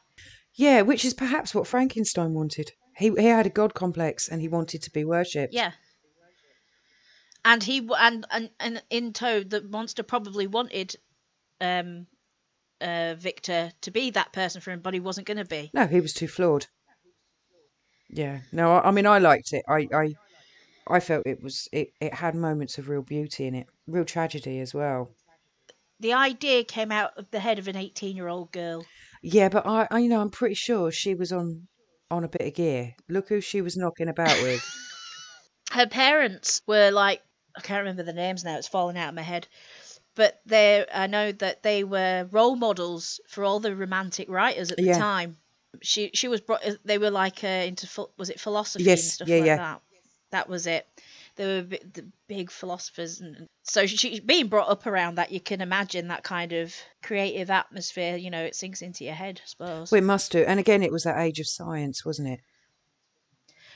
yeah. 0.54 0.82
Which 0.82 1.04
is 1.04 1.14
perhaps 1.14 1.54
what 1.54 1.66
Frankenstein 1.66 2.34
wanted. 2.34 2.72
He 2.96 3.10
he 3.10 3.26
had 3.26 3.46
a 3.46 3.50
god 3.50 3.72
complex 3.72 4.28
and 4.28 4.40
he 4.42 4.49
wanted 4.49 4.82
to 4.82 4.90
be 4.90 5.04
worshipped. 5.04 5.54
Yeah. 5.54 5.72
And 7.44 7.62
he 7.62 7.88
and 7.99 8.26
and 8.30 8.50
and 8.60 8.82
in 8.90 9.12
Toad, 9.12 9.49
the 9.50 9.62
monster 9.62 10.02
probably 10.02 10.46
wanted, 10.46 10.96
um, 11.60 12.06
uh, 12.80 13.14
Victor 13.14 13.72
to 13.80 13.90
be 13.90 14.10
that 14.10 14.32
person 14.32 14.60
for 14.60 14.72
him, 14.72 14.80
but 14.80 14.92
he 14.92 15.00
wasn't 15.00 15.26
going 15.26 15.38
to 15.38 15.44
be. 15.44 15.70
No, 15.72 15.87
he 15.87 16.00
was 16.00 16.12
too 16.12 16.28
flawed. 16.28 16.66
Yeah. 18.10 18.40
No, 18.52 18.72
I, 18.72 18.88
I 18.88 18.90
mean, 18.90 19.06
I 19.06 19.18
liked 19.18 19.52
it. 19.52 19.64
I, 19.68 19.88
I, 19.94 20.14
I 20.90 21.00
felt 21.00 21.26
it 21.26 21.42
was 21.42 21.68
it. 21.73 21.92
It 22.00 22.14
had 22.14 22.35
moments 22.35 22.78
of 22.78 22.88
real 22.88 23.02
beauty 23.02 23.47
in 23.47 23.54
it, 23.54 23.68
real 23.87 24.04
tragedy 24.04 24.59
as 24.61 24.75
well. 24.75 25.11
The 26.00 26.12
idea 26.12 26.64
came 26.64 26.90
out 26.90 27.16
of 27.16 27.30
the 27.30 27.38
head 27.38 27.61
of 27.61 27.68
an 27.68 27.76
18 27.76 28.16
year 28.16 28.26
old 28.26 28.50
girl. 28.50 28.87
Yeah, 29.23 29.49
but 29.49 29.66
I, 29.66 29.87
I, 29.90 29.99
you 30.00 30.09
know, 30.09 30.20
I'm 30.20 30.30
pretty 30.30 30.54
sure 30.54 30.90
she 30.90 31.14
was 31.14 31.32
on 31.32 31.68
on 32.11 32.25
a 32.25 32.28
bit 32.28 32.40
of 32.42 32.54
gear. 32.54 32.94
Look 33.09 33.28
who 33.28 33.40
she 33.40 33.61
was 33.62 33.76
knocking 33.76 34.09
about 34.09 34.40
with. 34.42 34.62
Her 35.73 35.87
parents 35.87 36.62
were 36.66 36.90
like, 36.90 37.23
I 37.56 37.61
can't 37.61 37.80
remember 37.80 38.02
the 38.02 38.12
names 38.12 38.44
now, 38.44 38.56
it's 38.56 38.68
falling 38.68 38.97
out 38.99 39.11
of 39.11 39.14
my 39.14 39.23
head. 39.23 39.49
But 40.14 40.40
they, 40.47 40.87
I 40.92 41.06
know 41.06 41.32
that 41.32 41.62
they 41.62 41.85
were 41.85 42.28
role 42.30 42.56
models 42.56 43.20
for 43.28 43.44
all 43.44 43.61
the 43.61 43.75
romantic 43.76 44.28
writers 44.28 44.70
at 44.73 44.78
the 44.78 44.85
Yeah. 44.85 44.99
time. 44.99 45.38
She 45.82 46.11
she 46.14 46.28
was 46.28 46.40
brought. 46.40 46.64
They 46.85 46.99
were 46.99 47.11
like 47.11 47.44
uh, 47.44 47.49
into 47.49 48.09
was 48.18 48.30
it 48.30 48.40
philosophy 48.40 49.00
and 49.00 49.06
Yes, 49.06 49.12
stuff 49.12 49.28
yeah, 49.28 49.37
like 49.37 49.47
yeah. 49.47 49.56
that. 49.56 49.82
That 50.30 50.49
was 50.49 50.66
it. 50.66 50.87
They 51.37 51.46
were 51.46 51.62
the 51.62 52.06
big 52.28 52.50
philosophers, 52.50 53.20
and 53.20 53.46
so 53.62 53.87
she 53.87 54.20
being 54.20 54.49
brought 54.49 54.68
up 54.68 54.87
around 54.87 55.16
that. 55.16 55.32
You 55.32 55.40
can 55.40 55.60
imagine 55.60 56.08
that 56.08 56.22
kind 56.22 56.52
of 56.52 56.75
creative 57.02 57.50
atmosphere. 57.50 58.16
You 58.16 58.30
know, 58.30 58.42
it 58.44 58.54
sinks 58.54 58.82
into 58.82 59.04
your 59.04 59.14
head, 59.14 59.40
I 59.42 59.46
suppose. 59.46 59.90
Well, 59.90 59.99
it 59.99 60.04
must 60.04 60.32
do. 60.32 60.44
And 60.46 60.60
again, 60.60 60.82
it 60.82 60.92
was 60.92 61.04
that 61.04 61.18
age 61.18 61.40
of 61.40 61.49
science, 61.49 62.04
wasn't 62.04 62.28
it? 62.28 62.40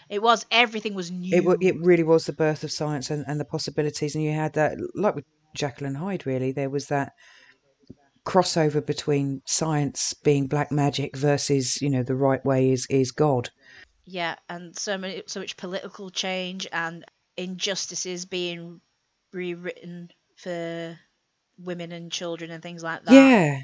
It 0.08 0.22
was 0.22 0.44
everything 0.50 0.94
was 0.94 1.10
new. 1.10 1.52
It 1.52 1.58
it 1.60 1.80
really 1.80 2.02
was 2.02 2.26
the 2.26 2.32
birth 2.32 2.64
of 2.64 2.70
science 2.70 3.10
and, 3.10 3.24
and 3.26 3.40
the 3.40 3.44
possibilities. 3.44 4.14
And 4.14 4.22
you 4.22 4.32
had 4.32 4.52
that, 4.54 4.76
like 4.94 5.14
with 5.14 5.24
and 5.62 5.96
Hyde, 5.96 6.26
really, 6.26 6.52
there 6.52 6.70
was 6.70 6.88
that 6.88 7.12
crossover 8.24 8.84
between 8.84 9.42
science 9.46 10.14
being 10.14 10.46
black 10.46 10.72
magic 10.72 11.16
versus, 11.16 11.80
you 11.80 11.90
know, 11.90 12.02
the 12.02 12.16
right 12.16 12.44
way 12.44 12.70
is 12.70 12.86
is 12.90 13.12
God. 13.12 13.50
Yeah, 14.04 14.36
and 14.48 14.76
so 14.76 14.98
many 14.98 15.22
so 15.26 15.40
much 15.40 15.56
political 15.56 16.10
change 16.10 16.66
and 16.72 17.04
injustices 17.36 18.24
being 18.24 18.80
rewritten 19.32 20.10
for 20.36 20.98
women 21.58 21.92
and 21.92 22.10
children 22.12 22.50
and 22.50 22.62
things 22.62 22.82
like 22.82 23.04
that. 23.04 23.12
Yeah, 23.12 23.60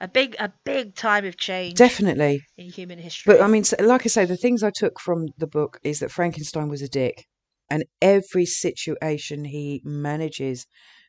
a 0.00 0.08
big 0.08 0.36
a 0.38 0.52
big 0.64 0.94
time 0.94 1.24
of 1.24 1.36
change 1.36 1.78
definitely. 1.78 2.42
in 2.56 2.70
human 2.70 2.98
history. 2.98 3.32
But 3.32 3.42
I 3.42 3.46
mean, 3.46 3.64
like 3.80 4.02
I 4.04 4.08
say, 4.08 4.24
the 4.24 4.36
things 4.36 4.62
I 4.62 4.70
took 4.70 5.00
from 5.00 5.28
the 5.38 5.46
book 5.46 5.78
is 5.82 6.00
that 6.00 6.10
Frankenstein 6.10 6.68
was 6.68 6.82
a 6.82 6.88
dick, 6.88 7.24
and 7.70 7.84
every 8.02 8.46
situation 8.46 9.44
he 9.44 9.82
manages 9.84 10.66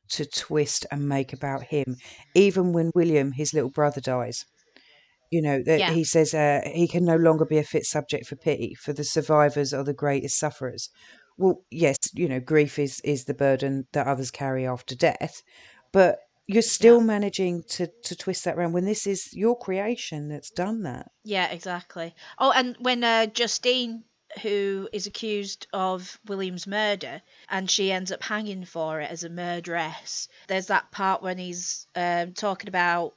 to 0.09 0.25
twist 0.25 0.85
and 0.91 1.09
make 1.09 1.33
about 1.33 1.63
him, 1.63 1.97
even 2.33 2.71
when 2.73 2.91
William, 2.95 3.33
his 3.33 3.53
little 3.53 3.69
brother, 3.71 4.01
dies. 4.01 4.45
You 5.29 5.41
know 5.41 5.61
that 5.65 5.79
Yeah. 5.79 5.89
he 5.89 6.03
says 6.03 6.33
uh, 6.33 6.61
he 6.65 6.87
can 6.87 7.03
no 7.05 7.15
longer 7.17 7.45
be 7.45 7.57
a 7.57 7.63
fit 7.63 7.85
subject 7.85 8.27
for 8.27 8.35
pity, 8.35 8.75
for 8.75 8.93
the 8.93 9.03
survivors 9.03 9.73
are 9.73 9.83
the 9.83 9.93
greatest 9.93 10.39
sufferers. 10.39 10.89
Well, 11.37 11.63
yes, 11.69 11.97
you 12.13 12.27
know, 12.27 12.39
grief 12.39 12.79
is 12.79 12.99
is 13.03 13.25
the 13.25 13.33
burden 13.33 13.87
that 13.93 14.07
others 14.07 14.31
carry 14.31 14.65
after 14.65 14.95
death, 14.95 15.43
but 15.91 16.19
you're 16.47 16.61
still 16.61 17.01
managing 17.01 17.63
to 17.69 17.87
to 18.03 18.15
twist 18.15 18.45
that 18.45 18.55
around 18.57 18.71
when 18.73 18.85
this 18.85 19.05
is 19.05 19.33
your 19.33 19.57
creation 19.57 20.29
that's 20.29 20.49
done 20.49 20.83
that. 20.83 21.07
Yeah, 21.23 21.47
exactly. 21.51 22.15
Oh, 22.39 22.51
and 22.51 22.77
when 22.79 23.03
uh, 23.03 23.25
Justine, 23.25 24.05
who 24.41 24.87
is 24.93 25.07
accused 25.07 25.67
of 25.73 26.19
William's 26.25 26.65
murder, 26.65 27.21
and 27.49 27.69
she 27.69 27.91
ends 27.91 28.11
up 28.11 28.23
hanging 28.23 28.63
for 28.65 29.01
it 29.01 29.11
as 29.11 29.23
a 29.25 29.29
murderess, 29.29 30.29
there's 30.47 30.67
that 30.67 30.89
part 30.91 31.21
when 31.21 31.37
he's 31.37 31.85
um, 31.95 32.33
talking 32.33 32.69
about. 32.69 33.13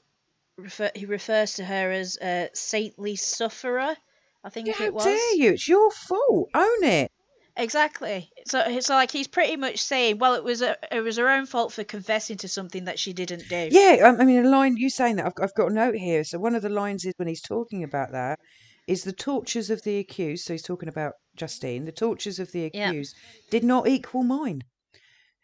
Refer, 0.60 0.90
he 0.94 1.06
refers 1.06 1.54
to 1.54 1.64
her 1.64 1.90
as 1.90 2.16
a 2.20 2.50
saintly 2.54 3.16
sufferer. 3.16 3.96
I 4.42 4.48
think 4.48 4.68
How 4.74 4.84
it 4.84 4.94
was. 4.94 5.04
How 5.04 5.10
dare 5.10 5.34
you? 5.36 5.52
It's 5.52 5.68
your 5.68 5.90
fault. 5.90 6.50
Own 6.54 6.84
it. 6.84 7.10
Exactly. 7.56 8.30
So 8.46 8.60
it's 8.60 8.88
like 8.88 9.10
he's 9.10 9.26
pretty 9.28 9.56
much 9.56 9.80
saying, 9.80 10.18
well, 10.18 10.34
it 10.34 10.44
was 10.44 10.62
a, 10.62 10.76
it 10.90 11.00
was 11.00 11.18
her 11.18 11.28
own 11.28 11.46
fault 11.46 11.72
for 11.72 11.84
confessing 11.84 12.38
to 12.38 12.48
something 12.48 12.84
that 12.84 12.98
she 12.98 13.12
didn't 13.12 13.48
do. 13.48 13.68
Yeah, 13.70 13.98
um, 14.04 14.20
I 14.20 14.24
mean, 14.24 14.44
a 14.44 14.48
line 14.48 14.76
you 14.76 14.88
saying 14.88 15.16
that 15.16 15.26
I've, 15.26 15.32
I've 15.42 15.54
got 15.54 15.70
a 15.70 15.74
note 15.74 15.96
here. 15.96 16.24
So 16.24 16.38
one 16.38 16.54
of 16.54 16.62
the 16.62 16.68
lines 16.68 17.04
is 17.04 17.12
when 17.16 17.28
he's 17.28 17.42
talking 17.42 17.84
about 17.84 18.12
that 18.12 18.38
is 18.86 19.04
the 19.04 19.12
tortures 19.12 19.68
of 19.68 19.82
the 19.82 19.98
accused. 19.98 20.46
So 20.46 20.54
he's 20.54 20.62
talking 20.62 20.88
about 20.88 21.14
Justine. 21.36 21.84
The 21.84 21.92
tortures 21.92 22.38
of 22.38 22.52
the 22.52 22.70
Yeah. 22.72 22.88
accused 22.88 23.14
did 23.50 23.64
not 23.64 23.88
equal 23.88 24.22
mine. 24.22 24.62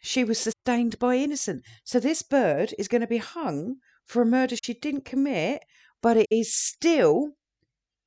She 0.00 0.24
was 0.24 0.38
sustained 0.38 0.98
by 0.98 1.16
innocent. 1.16 1.64
So 1.84 2.00
this 2.00 2.22
bird 2.22 2.74
is 2.78 2.88
going 2.88 3.00
to 3.00 3.06
be 3.06 3.18
hung 3.18 3.76
for 4.06 4.22
a 4.22 4.26
murder 4.26 4.56
she 4.62 4.74
didn't 4.74 5.04
commit, 5.04 5.62
but 6.02 6.16
it 6.16 6.26
is 6.30 6.54
still 6.54 7.30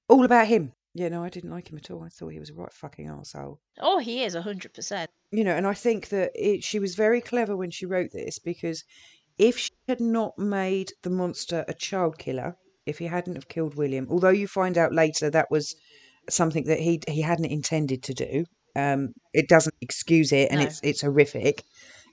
all 0.08 0.24
about 0.26 0.48
him. 0.48 0.74
Yeah, 0.96 1.10
no, 1.10 1.24
I 1.24 1.30
didn't 1.30 1.52
like 1.52 1.70
him 1.72 1.78
at 1.78 1.92
all. 1.92 2.04
I 2.04 2.10
thought 2.10 2.30
he 2.30 2.40
was 2.40 2.50
a 2.50 2.54
right 2.56 2.74
fucking 2.74 3.08
asshole. 3.08 3.60
Oh, 3.80 4.00
he 4.00 4.24
is 4.24 4.34
hundred 4.36 4.74
percent. 4.74 5.10
you 5.32 5.44
know, 5.44 5.56
and 5.56 5.68
I 5.68 5.74
think 5.76 6.10
that 6.10 6.32
it, 6.34 6.64
she 6.64 6.80
was 6.80 6.96
very 6.96 7.22
clever 7.22 7.56
when 7.56 7.70
she 7.72 7.86
wrote 7.86 8.10
this 8.12 8.40
because 8.40 8.84
if 9.38 9.58
she 9.58 9.72
had 9.88 10.00
not 10.02 10.38
made 10.38 10.92
the 11.04 11.10
monster 11.12 11.64
a 11.68 11.74
child 11.74 12.18
killer, 12.18 12.56
if 12.86 12.98
he 12.98 13.06
hadn't 13.06 13.36
have 13.36 13.48
killed 13.48 13.76
William, 13.76 14.08
although 14.10 14.30
you 14.30 14.48
find 14.48 14.78
out 14.78 14.92
later 14.94 15.30
that 15.30 15.52
was 15.52 15.76
something 16.30 16.64
that 16.66 16.80
he 16.80 17.00
he 17.08 17.22
hadn't 17.22 17.46
intended 17.46 18.02
to 18.04 18.14
do, 18.14 18.46
um, 18.76 19.14
it 19.34 19.48
doesn't 19.48 19.76
excuse 19.82 20.32
it, 20.32 20.50
and 20.50 20.60
No. 20.60 20.66
it's 20.66 20.80
it's 20.84 21.02
horrific. 21.02 21.64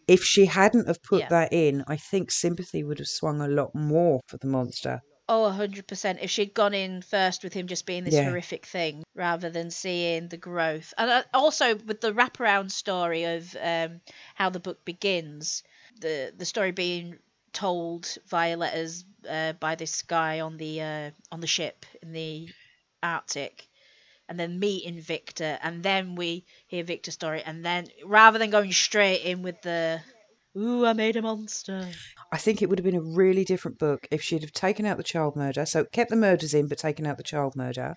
If 0.09 0.23
she 0.25 0.47
hadn't 0.47 0.87
have 0.87 1.03
put 1.03 1.21
Yeah. 1.21 1.29
that 1.31 1.53
in, 1.53 1.85
I 1.87 1.97
think 1.97 2.31
sympathy 2.31 2.83
would 2.85 2.99
have 2.99 3.09
swung 3.09 3.41
a 3.41 3.49
lot 3.49 3.75
more 3.75 4.21
for 4.29 4.37
the 4.39 4.47
monster. 4.47 5.03
Oh, 5.29 5.43
100%. 5.43 6.21
If 6.23 6.31
she'd 6.31 6.55
gone 6.55 6.73
in 6.75 7.03
first 7.03 7.43
with 7.43 7.53
him 7.53 7.67
just 7.67 7.85
being 7.87 8.05
this 8.05 8.15
Yeah. 8.15 8.23
horrific 8.23 8.65
thing, 8.67 9.03
rather 9.15 9.51
than 9.51 9.71
seeing 9.71 10.29
the 10.29 10.37
growth, 10.37 10.95
and 10.97 11.11
uh, 11.11 11.23
also 11.35 11.75
with 11.75 12.01
the 12.01 12.13
wraparound 12.13 12.71
story 12.71 13.25
of 13.25 13.57
um, 13.61 14.01
how 14.37 14.51
the 14.51 14.61
book 14.61 14.85
begins, 14.85 15.65
the 16.01 16.33
the 16.37 16.45
story 16.45 16.71
being 16.71 17.19
told 17.53 18.17
via 18.29 18.57
letters 18.57 19.05
uh, 19.29 19.53
by 19.55 19.75
this 19.75 20.03
guy 20.03 20.41
on 20.41 20.57
the 20.59 20.81
uh, 20.81 21.11
on 21.33 21.41
the 21.41 21.47
ship 21.49 21.85
in 22.03 22.13
the 22.13 22.49
Arctic, 23.03 23.69
and 24.29 24.39
then 24.41 24.59
meeting 24.59 25.01
Victor, 25.01 25.59
and 25.63 25.83
then 25.83 26.15
we 26.15 26.45
hear 26.67 26.85
Victor's 26.85 27.15
story, 27.15 27.43
and 27.43 27.65
then 27.65 27.89
rather 28.05 28.39
than 28.39 28.51
going 28.51 28.73
straight 28.73 29.23
in 29.23 29.43
with 29.43 29.61
the 29.63 30.03
"Ooh, 30.57 30.85
I 30.87 30.93
made 30.93 31.17
a 31.17 31.23
monster," 31.23 31.93
I 32.33 32.39
think 32.39 32.61
it 32.63 32.69
would 32.69 32.79
have 32.79 32.85
been 32.85 32.95
a 32.97 33.01
really 33.01 33.45
different 33.45 33.79
book 33.79 34.07
if 34.11 34.23
she'd 34.23 34.43
have 34.43 34.53
taken 34.53 34.87
out 34.87 34.97
the 34.97 35.03
child 35.03 35.37
murder, 35.37 35.67
so 35.67 35.85
kept 35.85 36.11
the 36.11 36.17
murders 36.17 36.55
in 36.55 36.69
but 36.69 36.79
taken 36.79 37.07
out 37.07 37.17
the 37.17 37.23
child 37.23 37.55
murder. 37.57 37.95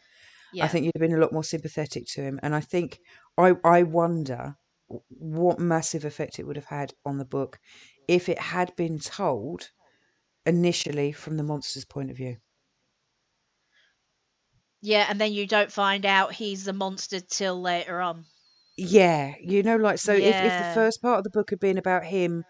yeah, 0.54 0.66
I 0.66 0.68
think 0.68 0.86
you'd 0.86 0.96
have 0.96 1.02
been 1.02 1.18
a 1.18 1.22
lot 1.22 1.34
more 1.34 1.44
sympathetic 1.44 2.06
to 2.14 2.22
him. 2.22 2.40
And 2.44 2.56
I 2.56 2.62
think 2.62 3.00
I 3.38 3.56
I 3.64 3.84
wonder 3.84 4.56
what 5.10 5.60
massive 5.60 6.06
effect 6.06 6.40
it 6.40 6.46
would 6.48 6.56
have 6.56 6.66
had 6.66 6.94
on 7.06 7.18
the 7.18 7.26
book 7.26 7.60
if 8.08 8.30
it 8.30 8.40
had 8.40 8.76
been 8.76 9.00
told 9.00 9.70
initially 10.46 11.12
from 11.12 11.38
the 11.38 11.44
monster's 11.44 11.86
point 11.86 12.12
of 12.12 12.18
view. 12.18 12.38
Yeah, 14.82 15.06
and 15.10 15.20
then 15.22 15.32
you 15.34 15.48
don't 15.48 15.72
find 15.72 16.06
out 16.06 16.34
he's 16.34 16.66
the 16.66 16.74
monster 16.74 17.20
till 17.22 17.62
later 17.62 18.02
on. 18.02 18.28
Yeah, 18.78 19.36
you 19.42 19.62
know, 19.64 19.76
like 19.76 20.00
so. 20.00 20.14
If 20.14 20.40
if 20.42 20.56
the 20.58 20.64
Yeah. 20.64 20.74
first 20.74 21.02
part 21.02 21.18
of 21.20 21.24
the 21.26 21.30
book 21.30 21.50
had 21.50 21.60
been 21.60 21.78
about 21.78 22.06
him, 22.06 22.46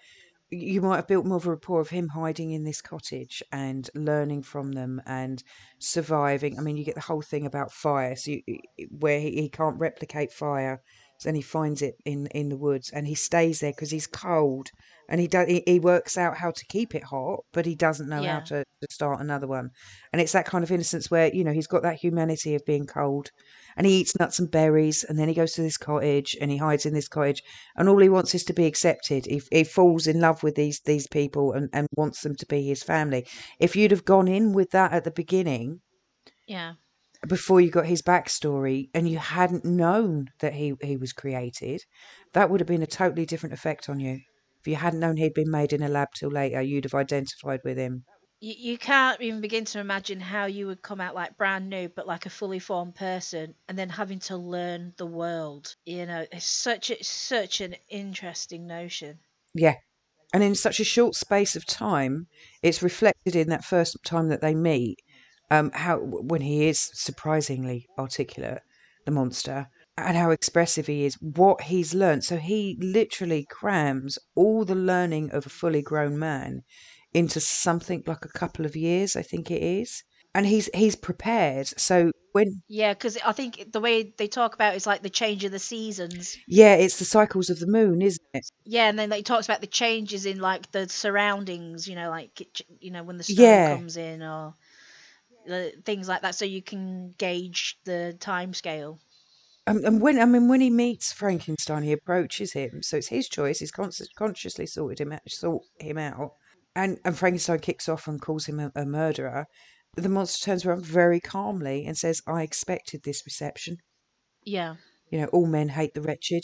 you 0.52 0.82
might 0.82 0.98
have 0.98 1.08
built 1.08 1.26
more 1.26 1.38
of 1.38 1.48
a 1.48 1.52
rapport 1.52 1.82
of 1.82 1.90
him 1.90 2.10
hiding 2.10 2.52
in 2.52 2.64
this 2.66 2.82
cottage 2.82 3.44
and 3.52 3.90
learning 3.96 4.44
from 4.44 4.74
them 4.74 5.02
and 5.08 5.44
surviving. 5.80 6.60
I 6.60 6.62
mean, 6.64 6.78
you 6.78 6.86
get 6.86 6.96
the 6.96 7.02
whole 7.02 7.22
thing 7.24 7.46
about 7.48 7.72
fire, 7.74 8.16
so 8.18 8.32
you, 8.32 8.44
where 8.90 9.20
he, 9.22 9.42
he 9.42 9.50
can't 9.50 9.80
replicate 9.80 10.34
fire, 10.34 10.82
and 11.26 11.36
he 11.38 11.44
finds 11.44 11.82
it 11.82 11.96
in 12.06 12.28
in 12.28 12.50
the 12.50 12.58
woods 12.58 12.90
and 12.92 13.08
he 13.08 13.16
stays 13.16 13.62
there 13.62 13.72
because 13.74 13.92
he's 13.92 14.08
cold 14.08 14.72
and 15.10 15.20
he 15.20 15.28
does 15.28 15.48
he, 15.48 15.64
he 15.66 15.80
works 15.80 16.18
out 16.18 16.38
how 16.38 16.52
to 16.52 16.66
keep 16.68 16.96
it 16.96 17.04
hot 17.04 17.40
but 17.52 17.66
he 17.66 17.76
doesn't 17.76 18.10
know 18.10 18.24
how 18.24 18.40
to, 18.40 18.64
to 18.82 18.88
start 18.90 19.20
another 19.20 19.48
one 19.48 19.70
and 20.14 20.22
it's 20.22 20.32
that 20.32 20.46
kind 20.46 20.64
of 20.64 20.72
innocence 20.72 21.12
where 21.12 21.34
you 21.34 21.44
know 21.44 21.52
he's 21.52 21.68
got 21.68 21.82
that 21.84 21.98
humanity 21.98 22.56
of 22.56 22.66
being 22.66 22.86
cold 22.86 23.30
and 23.76 23.86
he 23.88 24.00
eats 24.00 24.18
nuts 24.20 24.40
and 24.40 24.52
berries 24.52 25.04
and 25.04 25.20
then 25.20 25.28
he 25.28 25.34
goes 25.34 25.54
to 25.54 25.62
this 25.62 25.78
cottage 25.78 26.38
and 26.40 26.52
he 26.52 26.58
hides 26.58 26.86
in 26.86 26.94
this 26.94 27.08
cottage 27.08 27.44
and 27.76 27.90
all 27.90 28.00
he 28.00 28.10
wants 28.10 28.34
is 28.36 28.44
to 28.44 28.54
be 28.54 28.66
accepted 28.66 29.26
he, 29.26 29.42
he 29.52 29.64
falls 29.64 30.08
in 30.08 30.20
love 30.22 30.44
with 30.44 30.56
these 30.56 30.80
these 30.86 31.08
people 31.08 31.52
and, 31.54 31.70
and 31.74 31.88
wants 31.96 32.22
them 32.22 32.36
to 32.36 32.46
be 32.46 32.64
his 32.68 32.84
family 32.84 33.28
if 33.60 33.76
you'd 33.76 33.92
have 33.92 34.06
gone 34.06 34.28
in 34.28 34.54
with 34.54 34.70
that 34.72 34.94
at 34.94 35.04
the 35.04 35.12
beginning 35.12 35.82
Yeah. 36.46 36.76
before 37.28 37.62
you 37.62 37.70
got 37.72 37.86
his 37.86 38.02
backstory 38.02 38.90
and 38.94 39.08
you 39.10 39.18
hadn't 39.18 39.66
known 39.66 40.28
that 40.40 40.54
he, 40.54 40.74
he 40.82 40.98
was 40.98 41.14
created, 41.14 41.82
that 42.34 42.50
would 42.50 42.60
have 42.62 42.68
been 42.68 42.82
a 42.84 42.88
totally 42.88 43.26
different 43.26 43.54
effect 43.54 43.90
on 43.90 44.00
you. 44.00 44.22
You 44.70 44.76
hadn't 44.76 45.00
known 45.00 45.18
he'd 45.18 45.34
been 45.34 45.50
made 45.50 45.74
in 45.74 45.82
a 45.82 45.90
lab 45.90 46.10
till 46.14 46.30
later, 46.30 46.62
you'd 46.62 46.84
have 46.84 46.94
identified 46.94 47.62
with 47.66 47.76
him. 47.76 48.04
You, 48.40 48.54
you 48.56 48.78
can't 48.78 49.20
even 49.20 49.42
begin 49.42 49.66
to 49.66 49.80
imagine 49.80 50.20
how 50.20 50.46
you 50.46 50.68
would 50.68 50.84
come 50.84 51.02
out 51.02 51.16
like 51.16 51.38
brand 51.38 51.72
new, 51.72 51.90
but 51.90 52.06
like 52.06 52.28
a 52.28 52.30
fully 52.30 52.60
formed 52.60 52.94
person, 52.94 53.56
and 53.68 53.80
then 53.80 53.90
having 53.90 54.20
to 54.20 54.38
learn 54.38 54.94
the 54.98 55.08
world. 55.08 55.76
You 55.88 56.06
know, 56.06 56.24
it's 56.32 56.46
such 56.46 56.92
a, 56.92 57.04
such 57.04 57.62
an 57.62 57.78
interesting 57.90 58.68
notion. 58.68 59.18
Yeah. 59.56 59.78
And 60.36 60.44
in 60.44 60.54
such 60.54 60.80
a 60.80 60.84
short 60.84 61.16
space 61.16 61.56
of 61.56 61.66
time, 61.66 62.28
it's 62.62 62.84
reflected 62.84 63.36
in 63.36 63.50
that 63.50 63.66
first 63.66 63.98
time 64.06 64.30
that 64.30 64.42
they 64.42 64.54
meet. 64.54 65.00
Um, 65.50 65.72
how 65.74 65.98
when 65.98 66.42
he 66.42 66.68
is 66.68 66.92
surprisingly 66.94 67.88
articulate, 67.98 68.62
the 69.06 69.12
monster, 69.12 69.70
and 70.06 70.18
how 70.18 70.32
expressive 70.32 70.88
he 70.88 71.06
is, 71.06 71.16
what 71.22 71.62
he's 71.64 71.94
learned. 71.94 72.24
So 72.24 72.38
he 72.38 72.78
literally 72.80 73.46
crams 73.50 74.18
all 74.36 74.66
the 74.66 74.76
learning 74.76 75.32
of 75.32 75.46
a 75.46 75.50
fully 75.50 75.82
grown 75.82 76.18
man 76.20 76.64
into 77.14 77.40
something 77.40 78.04
like 78.06 78.26
a 78.26 78.30
couple 78.40 78.66
of 78.66 78.76
years, 78.76 79.16
I 79.16 79.22
think 79.24 79.50
it 79.52 79.62
is. 79.64 80.04
And 80.36 80.46
he's 80.46 80.70
he's 80.74 80.96
prepared. 80.96 81.68
So 81.68 82.12
when 82.34 82.62
Yeah, 82.68 82.94
because 82.94 83.18
I 83.18 83.32
think 83.32 83.72
the 83.72 83.82
way 83.82 84.14
they 84.18 84.28
talk 84.28 84.54
about 84.54 84.74
it 84.74 84.78
is 84.78 84.88
like 84.88 85.02
the 85.02 85.10
change 85.10 85.44
of 85.44 85.52
the 85.52 85.60
seasons. 85.60 86.38
yeah, 86.48 86.76
it's 86.76 87.00
the 87.00 87.06
cycles 87.06 87.50
of 87.50 87.60
the 87.60 87.68
moon, 87.68 88.02
isn't 88.02 88.22
it? 88.34 88.46
Yeah, 88.66 88.88
and 88.90 89.00
then 89.00 89.12
he 89.12 89.24
talks 89.24 89.48
about 89.48 89.62
the 89.62 89.68
changes 89.68 90.26
in 90.26 90.40
like 90.40 90.72
the 90.72 90.88
surroundings. 90.88 91.88
You 91.88 91.96
know, 91.96 92.10
like 92.10 92.42
you 92.80 92.92
know 92.92 93.04
when 93.04 93.18
the 93.18 93.24
snow 93.24 93.60
Yeah. 93.60 93.60
comes 93.60 93.98
in 93.98 94.22
or 94.22 94.54
uh, 95.50 95.68
things 95.86 96.08
like 96.08 96.22
that, 96.22 96.36
so 96.36 96.46
you 96.46 96.62
can 96.62 97.12
gauge 97.18 97.78
the 97.86 98.16
time 98.20 98.54
scale. 98.54 99.00
Um, 99.70 99.86
and 99.86 100.02
when 100.02 100.20
I 100.20 100.26
mean 100.26 100.48
when 100.48 100.62
he 100.62 100.72
meets 100.72 101.14
Frankenstein, 101.14 101.84
he 101.84 101.92
approaches 101.92 102.54
him, 102.54 102.82
so 102.82 102.98
it's 102.98 103.10
his 103.10 103.30
choice. 103.30 103.60
He's 103.60 103.72
con- 103.72 103.92
consciously 104.18 104.66
sorted 104.66 105.00
him 105.00 105.12
out, 105.12 105.22
sort 105.30 105.64
him 105.80 105.98
out, 106.00 106.32
and 106.76 106.98
and 107.06 107.16
Frankenstein 107.16 107.60
kicks 107.60 107.88
off 107.88 108.08
and 108.08 108.20
calls 108.20 108.48
him 108.48 108.60
a, 108.60 108.72
a 108.76 108.86
murderer. 108.86 109.46
The 109.96 110.10
monster 110.10 110.46
turns 110.46 110.66
around 110.66 110.86
very 110.86 111.20
calmly 111.20 111.86
and 111.86 111.96
says, 111.96 112.22
"I 112.26 112.42
expected 112.42 113.04
this 113.04 113.22
reception. 113.28 113.78
Yeah, 114.44 114.78
You 115.12 115.20
know, 115.20 115.28
all 115.28 115.46
men 115.46 115.70
hate 115.70 115.94
the 115.94 116.02
wretched." 116.02 116.44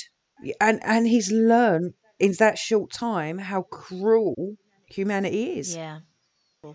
And 0.62 0.80
and 0.84 1.08
he's 1.08 1.32
learned 1.32 1.94
in 2.20 2.34
that 2.38 2.60
short 2.60 2.92
time 2.92 3.40
how 3.40 3.64
cruel 3.64 4.56
humanity 4.88 5.58
is. 5.58 5.76
yeah, 5.76 6.02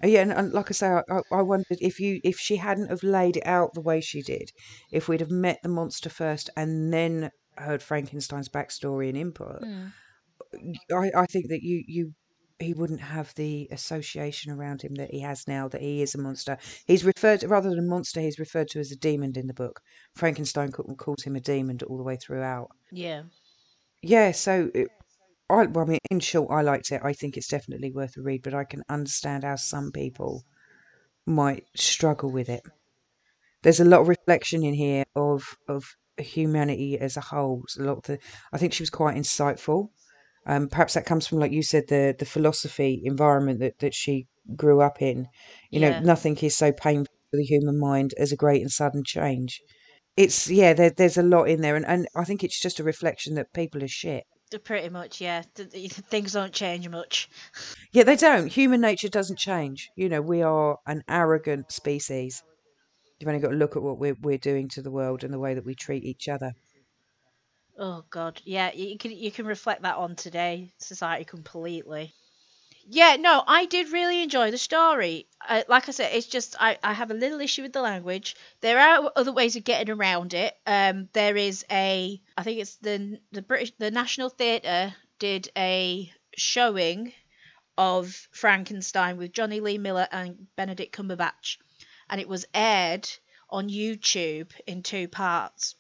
Yeah, 0.03 0.23
and, 0.23 0.33
and 0.33 0.53
like 0.53 0.71
I 0.71 0.73
say, 0.75 0.89
I, 0.89 1.03
I 1.33 1.43
wondered 1.43 1.79
if 1.81 1.99
you 2.01 2.21
if 2.25 2.39
she 2.39 2.57
hadn't 2.57 2.89
have 2.91 3.03
laid 3.03 3.37
it 3.37 3.47
out 3.47 3.75
the 3.75 3.81
way 3.81 4.01
she 4.01 4.23
did, 4.23 4.51
if 4.91 5.09
we'd 5.09 5.21
have 5.21 5.31
met 5.31 5.59
the 5.63 5.69
monster 5.69 6.09
first 6.11 6.51
and 6.57 6.93
then 6.93 7.31
heard 7.57 7.83
Frankenstein's 7.83 8.49
backstory 8.49 9.09
and 9.09 9.19
input, 9.19 9.63
Mm. 9.63 9.93
I, 10.93 11.11
I 11.23 11.27
think 11.27 11.49
that 11.49 11.63
you 11.63 11.83
you 11.87 12.15
he 12.59 12.75
wouldn't 12.75 13.01
have 13.01 13.33
the 13.37 13.67
association 13.71 14.53
around 14.53 14.83
him 14.83 14.95
that 14.97 15.11
he 15.11 15.21
has 15.21 15.49
now 15.49 15.67
that 15.69 15.81
he 15.81 16.03
is 16.03 16.15
a 16.15 16.19
monster. 16.19 16.59
He's 16.87 17.05
referred 17.05 17.43
rather 17.45 17.71
than 17.71 17.89
monster, 17.89 18.21
he's 18.21 18.39
referred 18.39 18.69
to 18.69 18.81
as 18.81 18.93
a 18.93 18.97
demon 18.97 19.33
in 19.37 19.47
the 19.47 19.55
book. 19.55 19.81
Frankenstein 20.15 20.71
ca- 20.71 20.83
calls 20.99 21.23
him 21.23 21.37
a 21.37 21.41
demon 21.41 21.79
all 21.87 21.97
the 21.97 22.03
way 22.03 22.17
throughout. 22.17 22.69
yeah. 22.93 23.23
Yeah, 24.03 24.33
so 24.33 24.71
it, 24.75 24.89
I, 25.51 25.67
well, 25.67 25.85
I 25.85 25.89
mean, 25.89 25.99
in 26.11 26.21
short, 26.21 26.51
I 26.51 26.63
liked 26.63 26.91
it. 26.93 27.01
I 27.05 27.13
think 27.13 27.37
it's 27.37 27.49
definitely 27.49 27.91
worth 27.93 28.17
a 28.17 28.23
read, 28.23 28.43
but 28.43 28.55
I 28.55 28.65
can 28.65 28.83
understand 28.89 29.45
how 29.45 29.57
some 29.57 29.93
people 29.93 30.45
might 31.27 31.67
struggle 31.77 32.31
with 32.31 32.49
it. 32.49 32.63
There's 33.63 33.81
a 33.81 33.85
lot 33.87 34.03
of 34.03 34.09
reflection 34.09 34.63
in 34.65 34.75
here 34.75 35.05
of 35.17 35.57
of 35.67 35.97
humanity 36.19 36.99
as 36.99 37.17
a 37.17 37.23
whole. 37.23 37.63
It's 37.65 37.79
a 37.79 37.83
lot 37.83 37.97
of 37.99 38.03
the, 38.05 38.19
I 38.53 38.59
think 38.59 38.75
she 38.75 38.83
was 38.83 38.91
quite 38.91 39.17
insightful. 39.17 39.89
Um, 40.47 40.69
perhaps 40.69 40.95
that 40.95 41.07
comes 41.07 41.27
from, 41.27 41.39
like 41.39 41.53
you 41.53 41.63
said, 41.63 41.89
the 41.89 42.15
the 42.19 42.27
philosophy 42.27 43.01
environment 43.05 43.61
that 43.61 43.79
that 43.81 43.95
she 43.95 44.27
grew 44.57 44.81
up 44.83 45.01
in. 45.03 45.29
You 45.71 45.81
Yeah. 45.81 45.93
know, 45.93 46.01
nothing 46.01 46.37
is 46.39 46.57
so 46.57 46.73
painful 46.73 47.15
for 47.31 47.37
the 47.39 47.45
human 47.45 47.79
mind 47.79 48.15
as 48.19 48.33
a 48.33 48.37
great 48.37 48.63
and 48.63 48.71
sudden 48.73 49.05
change. 49.05 49.61
It's 50.17 50.49
yeah, 50.51 50.75
there, 50.75 50.91
there's 50.91 51.19
a 51.19 51.23
lot 51.23 51.45
in 51.49 51.61
there, 51.63 51.77
and, 51.77 51.87
and 51.87 52.09
I 52.15 52.25
think 52.25 52.45
it's 52.45 52.61
just 52.61 52.81
a 52.81 52.85
reflection 52.85 53.35
that 53.37 53.53
people 53.55 53.83
are 53.85 53.89
shit. 53.89 54.25
Pretty 54.59 54.89
much, 54.89 55.21
yeah. 55.21 55.43
Th- 55.55 55.71
th- 55.71 55.93
Things 55.93 56.33
don't 56.33 56.53
change 56.53 56.89
much. 56.89 57.29
Yeah, 57.93 58.05
they 58.05 58.15
don't. 58.15 58.47
Human 58.47 58.81
nature 58.81 59.09
doesn't 59.09 59.39
change. 59.39 59.91
You 59.97 60.09
know, 60.09 60.23
we 60.23 60.43
are 60.43 60.79
an 60.87 61.03
arrogant 61.09 61.73
species. 61.73 62.41
You've 63.19 63.27
only 63.27 63.41
got 63.41 63.51
to 63.51 63.57
look 63.57 63.75
at 63.75 63.83
what 63.83 63.99
we're 63.99 64.17
we're 64.21 64.39
doing 64.39 64.69
to 64.71 64.83
the 64.83 64.93
world 64.93 65.25
and 65.25 65.35
the 65.35 65.41
way 65.41 65.55
that 65.55 65.65
we 65.65 65.75
treat 65.75 66.05
each 66.05 66.29
other. 66.29 66.53
Oh 67.77 68.05
God, 68.11 68.41
yeah. 68.45 68.73
You 68.73 68.97
can 68.97 69.11
you 69.11 69.33
can 69.33 69.45
reflect 69.45 69.83
that 69.83 69.97
on 69.97 70.15
today 70.15 70.71
society 70.79 71.25
completely. 71.25 72.13
Yeah, 72.87 73.17
no, 73.17 73.43
I 73.47 73.67
did 73.67 73.93
really 73.93 74.23
enjoy 74.23 74.51
the 74.51 74.59
story. 74.59 75.27
Uh, 75.47 75.63
like 75.69 75.89
I 75.89 75.93
said, 75.93 76.13
it's 76.15 76.27
just 76.27 76.57
I, 76.61 76.79
I 76.83 76.93
have 76.93 77.11
a 77.11 77.15
little 77.15 77.41
issue 77.41 77.63
with 77.63 77.73
the 77.73 77.81
language. 77.83 78.37
There 78.61 78.79
are 78.79 79.13
other 79.17 79.33
ways 79.33 79.57
of 79.57 79.65
getting 79.65 79.93
around 79.95 80.35
it. 80.35 80.55
Um, 80.67 81.09
there 81.13 81.37
is 81.37 81.65
a 81.71 82.21
I 82.37 82.43
think 82.43 82.61
it's 82.61 82.77
the 82.77 83.21
the 83.33 83.43
British 83.43 83.73
the 83.79 83.91
National 83.91 84.29
Theatre 84.29 84.95
did 85.19 85.51
a 85.57 86.13
showing 86.37 87.13
of 87.79 88.29
Frankenstein 88.33 89.17
with 89.17 89.33
Jonny 89.33 89.61
Lee 89.61 89.79
Miller 89.79 90.09
and 90.11 90.47
Benedict 90.57 90.95
Cumberbatch, 90.95 91.59
and 92.09 92.21
it 92.21 92.29
was 92.29 92.45
aired 92.53 93.09
on 93.49 93.69
YouTube 93.69 94.51
in 94.67 94.83
two 94.83 95.09
parts, 95.09 95.77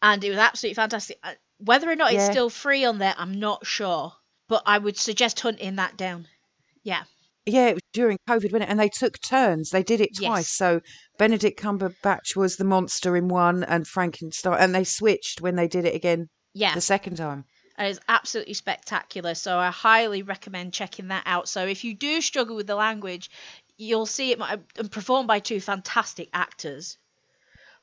and 0.00 0.22
it 0.22 0.30
was 0.30 0.38
absolutely 0.38 0.74
fantastic. 0.74 1.18
Uh, 1.22 1.34
Whether 1.58 1.90
or 1.90 1.96
not 1.96 2.12
it's 2.12 2.22
still 2.30 2.50
free 2.50 2.84
on 2.84 2.98
there, 2.98 3.14
I'm 3.16 3.38
not 3.40 3.66
sure, 3.66 4.12
but 4.48 4.62
I 4.66 4.78
would 4.78 4.96
suggest 4.96 5.40
hunting 5.40 5.76
that 5.76 5.96
down. 5.96 6.26
Yeah, 6.82 7.04
Yeah, 7.46 7.68
it 7.68 7.74
was 7.74 7.82
during 7.92 8.18
COVID, 8.28 8.52
wasn't 8.52 8.62
it? 8.62 8.68
And 8.68 8.80
they 8.80 8.88
took 8.88 9.20
turns. 9.20 9.70
They 9.70 9.82
did 9.82 10.00
it 10.00 10.16
twice. 10.16 10.46
Yes. 10.46 10.48
So 10.48 10.80
Benedict 11.18 11.60
Cumberbatch 11.60 12.34
was 12.34 12.56
the 12.56 12.64
monster 12.64 13.16
in 13.16 13.28
one, 13.28 13.62
and 13.64 13.86
Frankenstein, 13.86 14.58
and 14.58 14.74
they 14.74 14.84
switched 14.84 15.40
when 15.40 15.56
they 15.56 15.68
did 15.68 15.84
it 15.84 15.94
again 15.94 16.28
yeah, 16.54 16.74
the 16.74 16.80
second 16.80 17.16
time. 17.16 17.44
and 17.76 17.88
it's 17.88 18.00
absolutely 18.08 18.54
spectacular. 18.54 19.34
So 19.34 19.58
I 19.58 19.70
highly 19.70 20.22
recommend 20.22 20.72
checking 20.72 21.08
that 21.08 21.24
out. 21.26 21.48
So 21.48 21.66
if 21.66 21.84
you 21.84 21.94
do 21.94 22.20
struggle 22.20 22.56
with 22.56 22.66
the 22.66 22.74
language, 22.74 23.30
you'll 23.76 24.06
see 24.06 24.32
it 24.32 24.40
and 24.76 24.90
performed 24.90 25.28
by 25.28 25.38
two 25.38 25.60
fantastic 25.60 26.28
actors. 26.32 26.98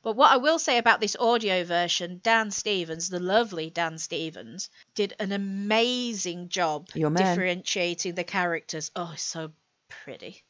But 0.02 0.16
what 0.16 0.30
I 0.30 0.36
will 0.36 0.58
say 0.58 0.78
about 0.78 1.00
this 1.00 1.16
audio 1.18 1.64
version, 1.64 2.20
Dan 2.22 2.50
Stevens, 2.50 3.08
the 3.08 3.20
lovely 3.20 3.70
Dan 3.70 3.98
Stevens, 3.98 4.70
did 4.94 5.14
an 5.18 5.32
amazing 5.32 6.48
job 6.48 6.88
differentiating 7.18 8.14
the 8.14 8.24
characters. 8.24 8.90
Oh, 8.94 9.14
so 9.16 9.52
pretty. 9.88 10.42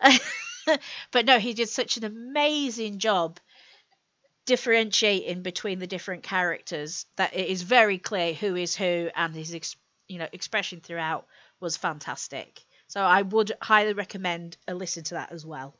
but 1.10 1.26
no, 1.26 1.38
he 1.38 1.54
did 1.54 1.68
such 1.68 1.96
an 1.96 2.04
amazing 2.04 2.98
job 2.98 3.38
differentiating 4.46 5.42
between 5.42 5.78
the 5.78 5.86
different 5.86 6.22
characters 6.22 7.06
that 7.16 7.34
it 7.34 7.48
is 7.48 7.62
very 7.62 7.98
clear 7.98 8.34
who 8.34 8.56
is 8.56 8.76
who 8.76 9.08
and 9.14 9.34
his 9.34 9.54
ex- 9.54 9.76
you 10.06 10.18
know 10.18 10.28
expression 10.32 10.80
throughout 10.80 11.26
was 11.60 11.76
fantastic. 11.76 12.62
So 12.88 13.00
I 13.00 13.22
would 13.22 13.52
highly 13.60 13.94
recommend 13.94 14.56
a 14.68 14.74
listen 14.74 15.04
to 15.04 15.14
that 15.14 15.32
as 15.32 15.46
well. 15.46 15.74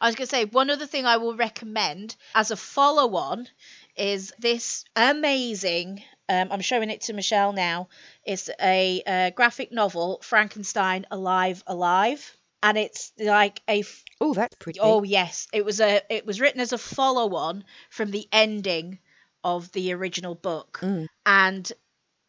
I 0.00 0.06
was 0.06 0.14
going 0.14 0.26
to 0.26 0.30
say 0.30 0.44
one 0.44 0.70
other 0.70 0.86
thing 0.86 1.06
I 1.06 1.16
will 1.16 1.36
recommend 1.36 2.16
as 2.34 2.50
a 2.50 2.56
follow 2.56 3.14
on 3.16 3.48
is 3.96 4.32
this 4.38 4.84
amazing. 4.96 6.02
Um, 6.28 6.48
I'm 6.50 6.60
showing 6.60 6.90
it 6.90 7.02
to 7.02 7.12
Michelle 7.12 7.52
now. 7.52 7.88
It's 8.24 8.48
a, 8.60 9.02
uh 9.06 9.30
graphic 9.30 9.72
novel, 9.72 10.20
Frankenstein 10.22 11.06
Alive 11.10 11.62
Alive, 11.66 12.36
and 12.62 12.78
it's 12.78 13.12
like 13.18 13.60
a 13.68 13.80
f- 13.80 14.04
Oh, 14.20 14.34
that's 14.34 14.56
pretty. 14.56 14.80
Oh 14.80 15.02
yes, 15.02 15.48
it 15.52 15.64
was 15.64 15.80
a 15.80 16.00
it 16.08 16.24
was 16.24 16.40
written 16.40 16.60
as 16.60 16.72
a 16.72 16.78
follow 16.78 17.34
on 17.34 17.64
from 17.90 18.10
the 18.10 18.26
ending 18.32 18.98
of 19.44 19.70
the 19.72 19.92
original 19.92 20.34
book. 20.34 20.78
Mm. 20.82 21.06
And 21.26 21.72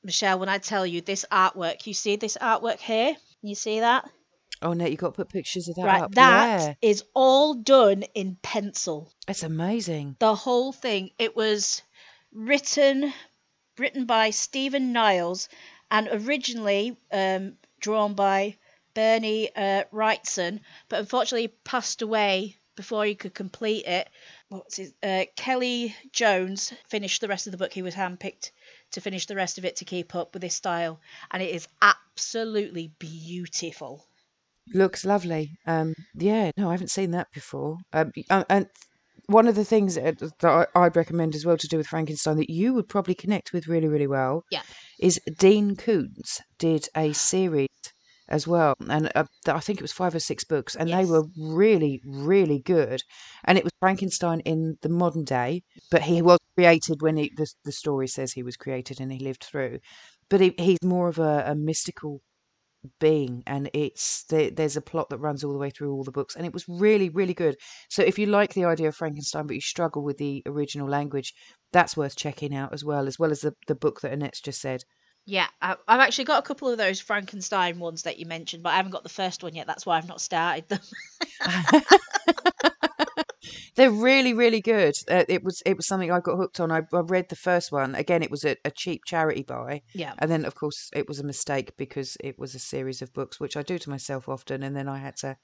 Michelle, 0.03 0.39
when 0.39 0.49
I 0.49 0.57
tell 0.57 0.85
you 0.85 1.01
this 1.01 1.25
artwork, 1.31 1.87
you 1.87 1.93
see 1.93 2.15
this 2.17 2.37
artwork 2.41 2.79
here? 2.79 3.15
You 3.41 3.55
see 3.55 3.79
that? 3.79 4.09
Oh, 4.63 4.73
no, 4.73 4.85
you 4.85 4.95
got 4.95 5.09
to 5.09 5.11
put 5.11 5.29
pictures 5.29 5.67
of 5.67 5.75
that 5.75 5.85
right, 5.85 6.01
up. 6.03 6.15
that 6.15 6.77
is 6.81 7.01
yeah, 7.01 7.11
all 7.13 7.53
done 7.53 8.03
in 8.15 8.37
pencil. 8.41 9.11
It's 9.27 9.43
amazing. 9.43 10.15
The 10.19 10.35
whole 10.35 10.71
thing. 10.71 11.11
It 11.19 11.35
was 11.35 11.81
written 12.31 13.13
written 13.77 14.05
by 14.05 14.29
Stephen 14.29 14.93
Niles 14.93 15.49
and 15.91 16.07
originally 16.11 16.95
um, 17.11 17.57
drawn 17.79 18.13
by 18.13 18.55
Bernie 18.93 19.49
uh, 19.55 19.83
Wrightson, 19.91 20.61
but 20.87 20.99
unfortunately 20.99 21.49
passed 21.63 22.01
away 22.01 22.55
before 22.75 23.05
he 23.05 23.15
could 23.15 23.33
complete 23.33 23.85
it. 23.85 24.09
What's 24.49 24.77
his? 24.77 24.93
Uh, 25.03 25.25
Kelley 25.35 25.95
Jones 26.11 26.73
finished 26.87 27.21
the 27.21 27.27
rest 27.27 27.47
of 27.47 27.51
the 27.51 27.57
book. 27.57 27.73
He 27.73 27.81
was 27.81 27.95
handpicked 27.95 28.51
to 28.91 29.01
finish 29.01 29.25
the 29.25 29.35
rest 29.35 29.57
of 29.57 29.65
it 29.65 29.77
to 29.77 29.85
keep 29.85 30.15
up 30.15 30.33
with 30.33 30.43
his 30.43 30.55
style, 30.55 30.99
and 31.31 31.43
it 31.43 31.53
is 31.53 31.67
absolutely 31.81 32.93
beautiful. 32.99 34.07
Looks 34.73 35.05
lovely. 35.05 35.57
Um, 35.65 35.93
yeah, 36.15 36.51
no, 36.57 36.69
I 36.69 36.73
haven't 36.73 36.91
seen 36.91 37.11
that 37.11 37.27
before. 37.33 37.77
Um, 37.91 38.11
uh, 38.29 38.43
and 38.49 38.67
one 39.27 39.47
of 39.47 39.55
the 39.55 39.65
things 39.65 39.95
that, 39.95 40.19
that 40.19 40.43
I- 40.75 40.85
I'd 40.85 40.95
recommend 40.95 41.35
as 41.35 41.45
well 41.45 41.57
to 41.57 41.67
do 41.67 41.77
with 41.77 41.87
Frankenstein 41.87 42.37
that 42.37 42.49
you 42.49 42.73
would 42.73 42.87
probably 42.89 43.15
connect 43.15 43.53
with 43.53 43.67
really, 43.67 43.87
really 43.87 44.07
well 44.07 44.45
Yeah. 44.51 44.61
is 44.99 45.19
Dean 45.37 45.75
Koontz 45.75 46.41
did 46.57 46.87
a 46.95 47.13
series 47.13 47.67
as 48.29 48.47
well, 48.47 48.73
and 48.89 49.11
uh, 49.15 49.25
I 49.47 49.59
think 49.59 49.79
it 49.79 49.83
was 49.83 49.91
five 49.91 50.15
or 50.15 50.19
six 50.19 50.45
books, 50.45 50.75
and 50.75 50.89
they 50.89 51.03
were 51.05 51.25
really, 51.37 52.01
really 52.05 52.59
good. 52.59 53.01
And 53.43 53.57
it 53.57 53.65
was 53.65 53.73
Frankenstein 53.81 54.39
in 54.41 54.77
the 54.81 54.89
modern 54.89 55.25
day, 55.25 55.61
but 55.91 56.03
he 56.03 56.21
was 56.21 56.39
created 56.55 57.01
when 57.01 57.17
he, 57.17 57.31
the 57.35 57.51
the 57.65 57.71
story 57.73 58.07
says 58.07 58.31
he 58.31 58.41
was 58.43 58.55
created 58.55 59.01
and 59.01 59.11
he 59.11 59.19
lived 59.19 59.43
through. 59.43 59.79
But 60.29 60.39
he, 60.39 60.55
he's 60.57 60.81
more 60.83 61.09
of 61.09 61.19
a, 61.19 61.43
a 61.47 61.53
mystical 61.55 62.21
being 62.99 63.43
and 63.47 63.69
it's 63.73 64.23
there, 64.25 64.51
there's 64.51 64.77
a 64.77 64.81
plot 64.81 65.09
that 65.09 65.17
runs 65.19 65.43
all 65.43 65.53
the 65.53 65.59
way 65.59 65.69
through 65.69 65.93
all 65.93 66.03
the 66.03 66.11
books 66.11 66.35
and 66.35 66.45
it 66.45 66.53
was 66.53 66.67
really 66.67 67.09
really 67.09 67.33
good 67.33 67.55
so 67.89 68.03
if 68.03 68.19
you 68.19 68.25
like 68.25 68.53
the 68.53 68.65
idea 68.65 68.87
of 68.87 68.95
frankenstein 68.95 69.47
but 69.47 69.55
you 69.55 69.61
struggle 69.61 70.03
with 70.03 70.17
the 70.17 70.41
original 70.45 70.87
language 70.89 71.33
that's 71.71 71.95
worth 71.97 72.15
checking 72.15 72.55
out 72.55 72.73
as 72.73 72.83
well 72.83 73.07
as 73.07 73.17
well 73.17 73.31
as 73.31 73.41
the, 73.41 73.53
the 73.67 73.75
book 73.75 74.01
that 74.01 74.11
annette's 74.13 74.41
just 74.41 74.61
said 74.61 74.83
Yeah, 75.25 75.47
I, 75.61 75.75
I've 75.87 75.99
actually 76.01 76.25
got 76.25 76.39
a 76.39 76.47
couple 76.47 76.69
of 76.69 76.77
those 76.77 76.99
Frankenstein 76.99 77.79
ones 77.79 78.03
that 78.03 78.19
you 78.19 78.25
mentioned, 78.25 78.63
but 78.63 78.69
I 78.71 78.77
haven't 78.77 78.91
got 78.91 79.03
the 79.03 79.09
first 79.09 79.43
one 79.43 79.55
yet. 79.55 79.67
That's 79.67 79.85
why 79.85 79.97
I've 79.97 80.07
not 80.07 80.21
started 80.21 80.67
them. 80.69 80.81
they're 83.75 83.91
really 83.91 84.33
really 84.33 84.61
good. 84.61 84.93
Uh, 85.09 85.23
it 85.27 85.43
was 85.43 85.61
it 85.65 85.77
was 85.77 85.87
something 85.87 86.11
i 86.11 86.19
got 86.19 86.37
hooked 86.37 86.59
on. 86.59 86.71
I, 86.71 86.81
I 86.93 86.99
read 86.99 87.29
the 87.29 87.35
first 87.35 87.71
one. 87.71 87.95
Again 87.95 88.23
it 88.23 88.31
was 88.31 88.43
a, 88.43 88.55
a 88.65 88.71
cheap 88.71 89.01
charity 89.05 89.43
buy. 89.43 89.81
Yeah. 89.93 90.13
and 90.19 90.29
then 90.31 90.45
of 90.45 90.55
course 90.55 90.89
it 90.93 91.07
was 91.07 91.19
a 91.19 91.23
mistake 91.23 91.75
because 91.77 92.17
it 92.23 92.37
was 92.39 92.55
a 92.55 92.59
series 92.59 93.01
of 93.01 93.13
books 93.13 93.39
which 93.39 93.57
i 93.57 93.61
do 93.61 93.77
to 93.79 93.89
myself 93.89 94.29
often 94.29 94.63
and 94.63 94.75
then 94.75 94.87
i 94.87 94.97
had 94.97 95.15
to 95.17 95.35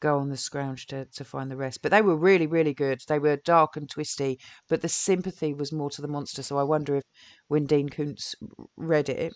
go 0.00 0.18
on 0.18 0.30
the 0.30 0.36
scrounge 0.36 0.86
to, 0.86 1.04
to 1.04 1.24
find 1.24 1.50
the 1.50 1.56
rest. 1.56 1.82
But 1.82 1.90
they 1.90 2.00
were 2.02 2.16
really 2.16 2.46
really 2.46 2.74
good. 2.74 3.00
They 3.06 3.18
were 3.18 3.36
dark 3.36 3.76
and 3.76 3.88
twisty 3.88 4.38
but 4.68 4.80
the 4.82 4.88
sympathy 4.88 5.52
was 5.54 5.72
more 5.72 5.90
to 5.90 6.02
the 6.02 6.08
monster. 6.08 6.42
So 6.42 6.56
i 6.58 6.62
wonder 6.62 6.96
if 6.96 7.04
when 7.48 7.66
dean 7.66 7.88
koontz 7.88 8.34
read 8.76 9.08
it 9.08 9.32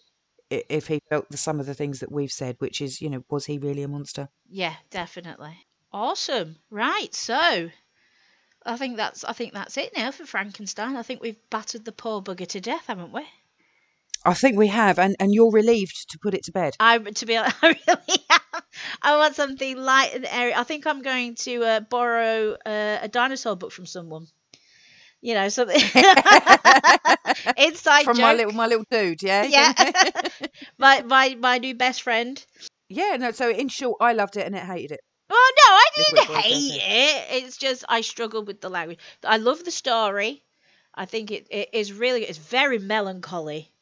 if 0.51 0.87
he 0.87 1.01
felt 1.11 1.29
the, 1.31 1.37
some 1.37 1.59
of 1.61 1.67
the 1.67 1.75
things 1.75 2.01
that 2.01 2.13
we've 2.13 2.33
said 2.33 2.57
which 2.59 2.81
is 2.81 3.01
you 3.01 3.11
know 3.11 3.25
was 3.31 3.47
he 3.47 3.59
really 3.59 3.83
a 3.83 3.89
monster? 3.89 4.29
Yeah, 4.49 4.75
definitely. 4.91 5.57
Awesome. 5.93 6.57
Right, 6.71 7.15
so 7.15 7.71
I 8.67 8.77
think 8.77 8.97
that's 8.97 9.25
I 9.25 9.33
think 9.33 9.53
that's 9.53 9.77
it 9.77 9.93
now 9.97 10.11
for 10.11 10.25
Frankenstein. 10.27 10.97
I 10.97 11.03
think 11.03 11.21
we've 11.21 11.37
battered 11.51 11.85
the 11.85 11.93
poor 11.93 12.23
bugger 12.23 12.47
to 12.49 12.61
death, 12.61 12.87
haven't 12.87 13.13
we? 13.13 13.23
i 14.27 14.33
think 14.33 14.57
we 14.57 14.69
have 14.69 14.99
and 14.99 15.15
and 15.21 15.35
you're 15.35 15.51
relieved 15.53 16.09
to 16.11 16.19
put 16.19 16.33
it 16.33 16.43
to 16.45 16.51
bed 16.53 16.75
I 16.81 16.97
to 16.99 17.27
be 17.27 17.37
honest, 17.37 17.57
I 17.63 17.69
really 17.87 18.25
am. 18.31 18.63
I 19.03 19.17
want 19.19 19.35
something 19.37 19.77
light 19.77 20.15
and 20.15 20.25
airy. 20.25 20.55
I 20.55 20.63
think 20.63 20.87
I'm 20.87 21.03
going 21.03 21.35
to 21.47 21.63
uh, 21.63 21.81
borrow 21.81 22.57
uh, 22.65 22.99
a 23.03 23.09
dinosaur 23.09 23.55
book 23.55 23.71
from 23.71 23.85
someone. 23.85 24.27
You 25.21 25.35
know, 25.35 25.49
something 25.51 25.77
inside 27.57 28.05
from 28.05 28.17
joke. 28.17 28.23
my 28.23 28.35
little 28.35 28.53
my 28.53 28.67
little 28.67 28.85
dude 28.91 29.23
yeah 29.23 29.45
yeah, 29.45 29.73
my 30.79 31.03
my 31.03 31.37
my 31.39 31.59
new 31.59 31.75
best 31.75 32.03
friend. 32.03 32.43
yeah 32.89 33.17
no 33.19 33.31
so 33.31 33.51
in 33.51 33.69
short 33.69 33.99
i 34.01 34.13
loved 34.13 34.37
it 34.37 34.47
and 34.47 34.55
it 34.55 34.63
hated 34.63 34.93
it 34.93 35.01
Well, 35.29 35.39
no, 35.39 35.75
I 35.75 35.87
didn't 35.97 36.25
what 36.29 36.41
it 36.41 36.49
boils 36.49 36.69
hate 36.69 36.81
it. 36.83 37.45
It's 37.45 37.57
just 37.59 37.85
I 37.89 38.01
struggled 38.03 38.47
with 38.47 38.61
the 38.61 38.71
language. 38.71 39.01
I 39.23 39.37
love 39.39 39.65
the 39.65 39.71
story. 39.71 40.45
I 40.95 41.07
think 41.07 41.31
it, 41.31 41.47
it 41.51 41.71
is 41.73 41.93
really 41.93 42.25
it's 42.25 42.39
very 42.39 42.79
melancholy. 42.79 43.73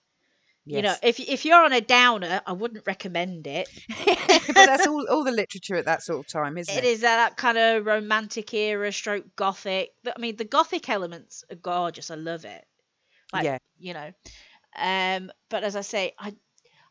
yes. 0.65 0.79
You 0.79 0.83
know, 0.83 0.97
if 1.03 1.21
if 1.21 1.45
you're 1.47 1.65
on 1.65 1.73
a 1.73 1.81
downer, 1.81 2.43
I 2.47 2.53
wouldn't 2.53 2.87
recommend 2.87 3.47
it. 3.47 3.71
but 4.55 4.65
that's 4.65 4.87
all 4.87 5.07
all 5.09 5.25
the 5.25 5.33
literature 5.33 5.77
at 5.77 5.87
that 5.87 6.03
sort 6.03 6.21
of 6.21 6.27
time 6.27 6.59
isn't 6.59 6.79
It 6.79 6.85
it, 6.85 6.91
is 6.91 7.01
that 7.03 7.37
kind 7.37 7.57
of 7.59 7.87
romantic 7.87 8.53
era, 8.55 8.93
stroke 8.93 9.37
gothic. 9.37 9.95
But, 10.03 10.15
I 10.17 10.21
mean, 10.21 10.37
the 10.37 10.45
gothic 10.45 10.89
elements 10.89 11.45
are 11.51 11.57
gorgeous. 11.57 12.11
I 12.11 12.15
love 12.17 12.45
it. 12.45 12.67
Like, 13.33 13.45
Yeah. 13.45 13.59
you 13.79 13.95
know. 13.95 14.13
Um, 14.77 15.33
but 15.51 15.65
as 15.65 15.77
I 15.77 15.83
say, 15.83 16.15
I 16.19 16.37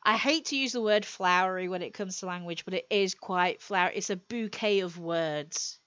I 0.03 0.17
hate 0.17 0.45
to 0.45 0.57
use 0.57 0.73
the 0.73 0.81
word 0.81 1.05
flowery 1.05 1.67
when 1.67 1.81
it 1.81 1.93
comes 1.93 2.19
to 2.19 2.25
language, 2.25 2.65
but 2.65 2.73
it 2.73 2.87
is 2.89 3.15
quite 3.15 3.61
flowery. 3.61 3.95
It's 3.97 4.09
a 4.09 4.15
bouquet 4.15 4.79
of 4.81 4.97
words. 4.99 5.79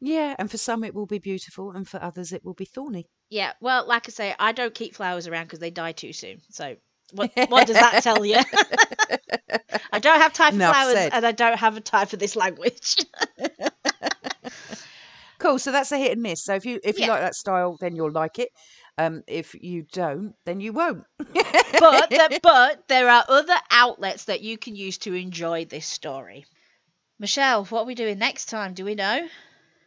Yeah, 0.00 0.34
and 0.38 0.50
for 0.50 0.58
some 0.58 0.84
it 0.84 0.94
will 0.94 1.06
be 1.06 1.18
beautiful, 1.18 1.70
and 1.70 1.88
for 1.88 2.02
others 2.02 2.32
it 2.32 2.44
will 2.44 2.54
be 2.54 2.64
thorny. 2.64 3.06
Yeah, 3.30 3.52
well, 3.60 3.86
like 3.86 4.08
I 4.08 4.10
say, 4.10 4.34
I 4.38 4.52
don't 4.52 4.74
keep 4.74 4.94
flowers 4.94 5.26
around 5.26 5.44
because 5.44 5.60
they 5.60 5.70
die 5.70 5.92
too 5.92 6.12
soon. 6.12 6.40
So, 6.50 6.76
what 7.12 7.30
what 7.48 7.66
does 7.66 7.78
that 7.78 8.02
tell 8.02 8.24
you? 8.24 8.36
I 9.92 9.98
don't 9.98 10.20
have 10.20 10.32
time 10.32 10.52
for 10.52 10.56
Enough 10.56 10.76
flowers, 10.76 10.94
said. 10.94 11.12
and 11.14 11.26
I 11.26 11.32
don't 11.32 11.58
have 11.58 11.76
a 11.76 11.80
time 11.80 12.06
for 12.06 12.16
this 12.16 12.36
language. 12.36 12.96
Cool. 15.38 15.58
So 15.58 15.72
that's 15.72 15.90
a 15.92 15.98
hit 15.98 16.12
and 16.12 16.22
miss. 16.22 16.44
So 16.44 16.54
if 16.54 16.64
you 16.64 16.78
if 16.84 16.98
you 16.98 17.04
Yeah. 17.04 17.12
like 17.12 17.20
that 17.20 17.34
style, 17.34 17.76
then 17.80 17.96
you'll 17.96 18.12
like 18.12 18.38
it. 18.38 18.50
Um, 18.98 19.22
if 19.26 19.54
you 19.54 19.84
don't, 19.92 20.34
then 20.44 20.60
you 20.60 20.72
won't. 20.72 21.04
but 21.18 22.10
the, 22.10 22.40
but 22.42 22.88
there 22.88 23.08
are 23.08 23.24
other 23.28 23.56
outlets 23.70 24.24
that 24.24 24.42
you 24.42 24.58
can 24.58 24.76
use 24.76 24.98
to 24.98 25.14
enjoy 25.14 25.64
this 25.64 25.86
story. 25.86 26.44
Michelle, 27.18 27.64
what 27.66 27.82
are 27.82 27.86
we 27.86 27.94
doing 27.94 28.18
next 28.18 28.46
time? 28.46 28.74
Do 28.74 28.84
we 28.84 28.94
know? 28.94 29.26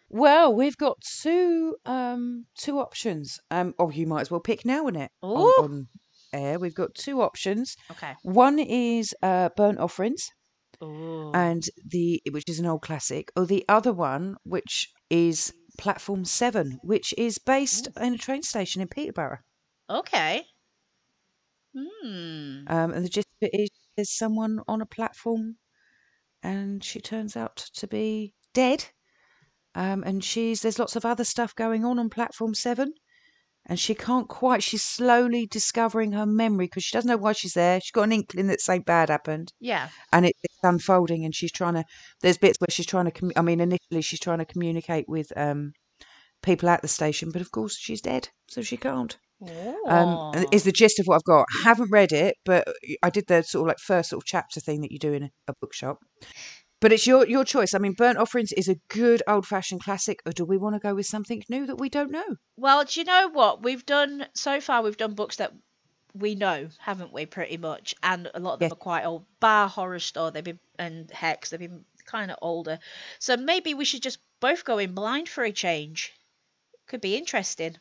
well, 0.09 0.53
we've 0.53 0.77
got 0.77 0.97
two 1.01 1.75
um 1.85 2.45
two 2.57 2.79
options. 2.79 3.39
Um, 3.51 3.73
or 3.77 3.91
you 3.91 4.07
might 4.07 4.21
as 4.21 4.31
well 4.31 4.39
pick 4.39 4.65
now, 4.65 4.87
Annette. 4.87 5.11
On, 5.21 5.41
Ooh. 5.41 5.63
on 5.63 5.87
air, 6.33 6.59
we've 6.59 6.75
got 6.75 6.95
two 6.95 7.21
options. 7.21 7.75
Okay. 7.91 8.13
One 8.23 8.59
is 8.59 9.13
uh, 9.21 9.49
burnt 9.55 9.79
offerings, 9.79 10.29
Ooh. 10.83 11.31
and 11.33 11.63
the 11.87 12.21
which 12.31 12.47
is 12.47 12.59
an 12.59 12.65
old 12.65 12.81
classic, 12.81 13.31
or 13.35 13.45
the 13.45 13.65
other 13.67 13.93
one, 13.93 14.35
which 14.43 14.89
is 15.09 15.53
Platform 15.75 16.25
Seven, 16.25 16.79
which 16.83 17.13
is 17.17 17.37
based 17.37 17.89
in 17.99 18.13
a 18.13 18.17
train 18.17 18.43
station 18.43 18.81
in 18.81 18.87
Peterborough. 18.87 19.39
okay. 19.89 20.45
Hmm. 21.75 22.63
Um, 22.67 22.93
and 22.93 23.03
the 23.03 23.09
gist 23.09 23.27
of 23.41 23.49
it 23.51 23.59
is 23.59 23.69
there's 23.95 24.11
someone 24.11 24.61
on 24.67 24.81
a 24.81 24.85
platform 24.85 25.57
and 26.41 26.83
she 26.83 27.01
turns 27.01 27.35
out 27.35 27.57
to 27.75 27.87
be 27.87 28.33
dead. 28.53 28.85
Um, 29.73 30.03
and 30.03 30.23
she's 30.23 30.61
there's 30.61 30.79
lots 30.79 30.95
of 30.95 31.05
other 31.05 31.25
stuff 31.25 31.53
going 31.55 31.83
on 31.83 31.99
on 31.99 32.09
platform 32.09 32.53
seven. 32.53 32.93
And 33.67 33.79
she 33.79 33.95
can't 33.95 34.27
quite, 34.27 34.61
she's 34.61 34.83
slowly 34.83 35.47
discovering 35.47 36.11
her 36.11 36.25
memory 36.25 36.65
because 36.65 36.83
she 36.83 36.95
doesn't 36.95 37.09
know 37.09 37.17
why 37.17 37.31
she's 37.31 37.53
there. 37.53 37.79
She's 37.81 37.91
got 37.91 38.03
an 38.03 38.11
inkling 38.11 38.47
that 38.47 38.61
something 38.61 38.83
bad 38.83 39.09
happened 39.09 39.51
Yeah. 39.59 39.89
and 40.13 40.25
it, 40.25 40.35
it's 40.43 40.59
unfolding. 40.61 41.25
And 41.25 41.33
she's 41.33 41.51
trying 41.51 41.73
to, 41.73 41.83
there's 42.21 42.37
bits 42.37 42.59
where 42.59 42.67
she's 42.69 42.85
trying 42.85 43.05
to, 43.05 43.11
commu- 43.11 43.33
I 43.35 43.41
mean, 43.41 43.59
initially 43.59 44.01
she's 44.01 44.19
trying 44.19 44.37
to 44.39 44.45
communicate 44.45 45.05
with 45.07 45.35
um, 45.35 45.73
people 46.43 46.69
at 46.69 46.81
the 46.81 46.87
station, 46.87 47.31
but 47.31 47.41
of 47.41 47.51
course 47.51 47.75
she's 47.77 48.01
dead, 48.01 48.29
so 48.47 48.61
she 48.61 48.77
can't 48.77 49.17
um, 49.87 50.45
is 50.51 50.63
the 50.63 50.71
gist 50.71 50.99
of 50.99 51.05
what 51.05 51.15
I've 51.15 51.23
got. 51.23 51.45
I 51.59 51.63
haven't 51.63 51.91
read 51.91 52.11
it, 52.11 52.35
but 52.45 52.67
I 53.03 53.09
did 53.09 53.25
the 53.27 53.41
sort 53.43 53.63
of 53.63 53.67
like 53.67 53.79
first 53.79 54.09
sort 54.09 54.23
of 54.23 54.25
chapter 54.25 54.59
thing 54.59 54.81
that 54.81 54.91
you 54.91 54.99
do 54.99 55.13
in 55.13 55.23
a, 55.23 55.29
a 55.47 55.53
bookshop. 55.59 55.99
But 56.85 56.93
it's 56.93 57.07
your 57.07 57.27
your 57.27 57.43
choice. 57.43 57.73
I 57.73 57.79
mean, 57.79 57.93
Burnt 57.93 58.19
Offerings 58.19 58.51
is 58.51 58.69
a 58.69 58.75
good 58.89 59.23
old 59.25 59.47
fashioned 59.47 59.81
classic, 59.81 60.21
or 60.23 60.31
do 60.31 60.45
we 60.45 60.55
want 60.55 60.75
to 60.75 60.79
go 60.79 60.93
with 60.93 61.07
something 61.07 61.43
new 61.49 61.65
that 61.65 61.79
we 61.79 61.89
don't 61.89 62.11
know? 62.11 62.35
Well, 62.57 62.85
do 62.85 62.99
you 62.99 63.03
know 63.03 63.27
what 63.33 63.63
we've 63.63 63.83
done 63.87 64.27
so 64.35 64.61
far? 64.61 64.83
We've 64.83 64.95
done 64.95 65.15
books 65.15 65.37
that 65.37 65.51
we 66.13 66.35
know, 66.35 66.69
haven't 66.77 67.11
we? 67.11 67.25
Pretty 67.25 67.57
much, 67.57 67.95
and 68.03 68.29
a 68.35 68.39
lot 68.39 68.53
of 68.53 68.59
them 68.59 68.67
Yes. 68.67 68.73
are 68.73 68.75
quite 68.75 69.03
old. 69.03 69.25
Bar 69.39 69.67
Horrorstor, 69.67 70.31
they've 70.31 70.43
been 70.43 70.59
and 70.77 71.09
Hex, 71.09 71.49
they've 71.49 71.59
been 71.59 71.85
kind 72.05 72.29
of 72.29 72.37
older. 72.43 72.77
So 73.17 73.35
maybe 73.35 73.73
we 73.73 73.83
should 73.83 74.03
just 74.03 74.19
both 74.39 74.63
go 74.63 74.77
in 74.77 74.93
blind 74.93 75.27
for 75.27 75.43
a 75.43 75.51
change. 75.51 76.13
Could 76.85 77.01
be 77.01 77.17
interesting. 77.17 77.77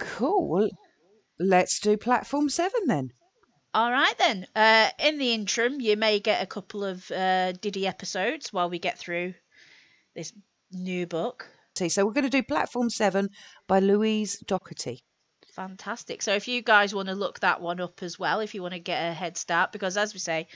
Cool. 0.00 0.68
Let's 1.38 1.78
do 1.78 1.96
Platform 1.96 2.48
Seven 2.48 2.80
then. 2.88 3.12
All 3.74 3.90
right 3.90 4.16
then. 4.18 4.46
Uh, 4.56 4.88
in 4.98 5.18
the 5.18 5.32
interim, 5.34 5.80
you 5.80 5.96
may 5.96 6.20
get 6.20 6.42
a 6.42 6.46
couple 6.46 6.84
of 6.84 7.10
uh, 7.10 7.52
Diddy 7.52 7.86
episodes 7.86 8.52
while 8.52 8.70
we 8.70 8.78
get 8.78 8.98
through 8.98 9.34
this 10.14 10.32
new 10.72 11.06
book. 11.06 11.48
See, 11.76 11.88
So 11.88 12.04
we're 12.04 12.12
going 12.12 12.24
to 12.24 12.30
do 12.30 12.42
Platform 12.42 12.90
Seven 12.90 13.30
by 13.68 13.78
Louise 13.78 14.38
Doughty. 14.40 15.04
Fantastic. 15.52 16.22
So 16.22 16.34
if 16.34 16.48
you 16.48 16.62
guys 16.62 16.94
want 16.94 17.08
to 17.08 17.14
look 17.14 17.40
that 17.40 17.60
one 17.60 17.80
up 17.80 18.02
as 18.02 18.18
well, 18.18 18.40
if 18.40 18.54
you 18.54 18.62
want 18.62 18.74
to 18.74 18.80
get 18.80 19.10
a 19.10 19.12
head 19.12 19.36
start, 19.36 19.72
because 19.72 19.96
as 19.96 20.14
we 20.14 20.20
say, 20.20 20.48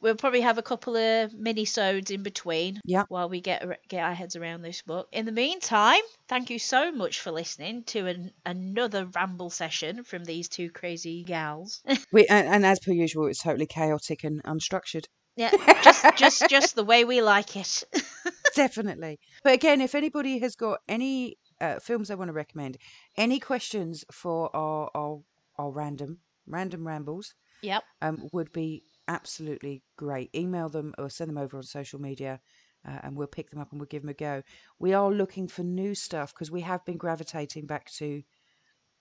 we'll 0.00 0.16
probably 0.16 0.40
have 0.40 0.58
a 0.58 0.62
couple 0.62 0.96
of 0.96 1.34
mini-sodes 1.34 2.10
in 2.10 2.22
between 2.22 2.80
Yeah. 2.84 3.04
while 3.08 3.28
we 3.28 3.40
get 3.40 3.64
get 3.88 4.02
our 4.02 4.14
heads 4.14 4.36
around 4.36 4.62
this 4.62 4.82
book. 4.82 5.08
In 5.12 5.26
the 5.26 5.32
meantime, 5.32 6.00
thank 6.28 6.50
you 6.50 6.58
so 6.58 6.92
much 6.92 7.20
for 7.20 7.30
listening 7.30 7.84
to 7.84 8.06
an, 8.06 8.32
another 8.44 9.06
ramble 9.06 9.50
session 9.50 10.04
from 10.04 10.24
these 10.24 10.48
two 10.48 10.70
crazy 10.70 11.22
gals. 11.24 11.82
We 12.12 12.26
and, 12.26 12.46
and 12.48 12.66
as 12.66 12.80
per 12.80 12.92
usual, 12.92 13.26
it's 13.26 13.42
totally 13.42 13.66
chaotic 13.66 14.24
and 14.24 14.42
unstructured. 14.44 15.06
yeah, 15.36 15.50
just 15.82 16.04
just 16.16 16.48
just 16.48 16.74
the 16.74 16.84
way 16.84 17.04
we 17.04 17.22
like 17.22 17.56
it. 17.56 17.84
Definitely. 18.56 19.20
But 19.44 19.54
again, 19.54 19.80
if 19.80 19.94
anybody 19.94 20.38
has 20.40 20.56
got 20.56 20.80
any 20.88 21.36
uh, 21.60 21.78
films 21.78 22.08
they 22.08 22.14
want 22.16 22.28
to 22.28 22.32
recommend, 22.32 22.78
any 23.16 23.38
questions 23.38 24.04
for 24.10 24.54
our 24.54 24.90
our, 24.94 25.20
our 25.56 25.70
random 25.70 26.18
random 26.46 26.86
rambles, 26.86 27.34
yep. 27.62 27.84
um, 28.02 28.28
would 28.32 28.52
be 28.52 28.82
absolutely 29.08 29.82
great. 29.96 30.30
Email 30.34 30.68
them 30.68 30.94
or 30.98 31.10
send 31.10 31.28
them 31.28 31.38
over 31.38 31.56
on 31.56 31.62
social 31.62 32.00
media. 32.00 32.40
Uh, 32.88 32.98
and 33.02 33.14
we'll 33.14 33.26
pick 33.26 33.50
them 33.50 33.60
up 33.60 33.70
and 33.72 33.80
we'll 33.80 33.86
give 33.86 34.02
them 34.02 34.08
a 34.08 34.14
go. 34.14 34.42
We 34.78 34.94
are 34.94 35.10
looking 35.10 35.48
for 35.48 35.62
new 35.62 35.94
stuff 35.94 36.32
because 36.32 36.50
we 36.50 36.62
have 36.62 36.82
been 36.86 36.96
gravitating 36.96 37.66
back 37.66 37.90
to 37.96 38.22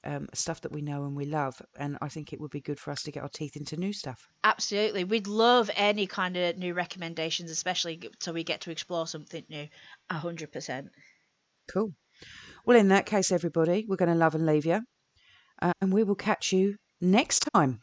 um, 0.04 0.28
stuff 0.34 0.60
that 0.62 0.72
we 0.74 0.82
know 0.82 1.06
and 1.06 1.16
we 1.16 1.26
love. 1.26 1.62
And 1.78 1.98
I 2.02 2.10
think 2.10 2.34
it 2.34 2.42
would 2.42 2.52
be 2.52 2.60
good 2.60 2.80
for 2.80 2.92
us 2.92 3.04
to 3.04 3.12
get 3.12 3.24
our 3.24 3.30
teeth 3.30 3.56
into 3.56 3.78
new 3.78 3.94
stuff. 3.94 4.28
Absolutely. 4.44 5.06
We'd 5.06 5.28
love 5.28 5.70
any 5.76 6.08
kind 6.08 6.36
of 6.36 6.58
new 6.58 6.74
recommendations, 6.74 7.52
especially 7.52 8.02
so 8.20 8.34
we 8.34 8.44
get 8.44 8.62
to 8.62 8.72
explore 8.72 9.08
something 9.08 9.46
new. 9.50 9.68
A 10.10 10.16
hundred 10.16 10.52
percent. 10.52 10.90
Cool. 11.72 11.94
Well, 12.66 12.78
in 12.78 12.90
that 12.90 13.06
case, 13.06 13.32
everybody, 13.32 13.86
we're 13.88 13.96
going 13.96 14.12
to 14.12 14.16
love 14.16 14.36
and 14.36 14.46
leave 14.46 14.66
you. 14.66 14.82
Uh, 15.62 15.72
and 15.82 15.94
we 15.94 16.04
will 16.04 16.16
catch 16.16 16.52
you 16.52 16.76
next 17.00 17.48
time. 17.54 17.80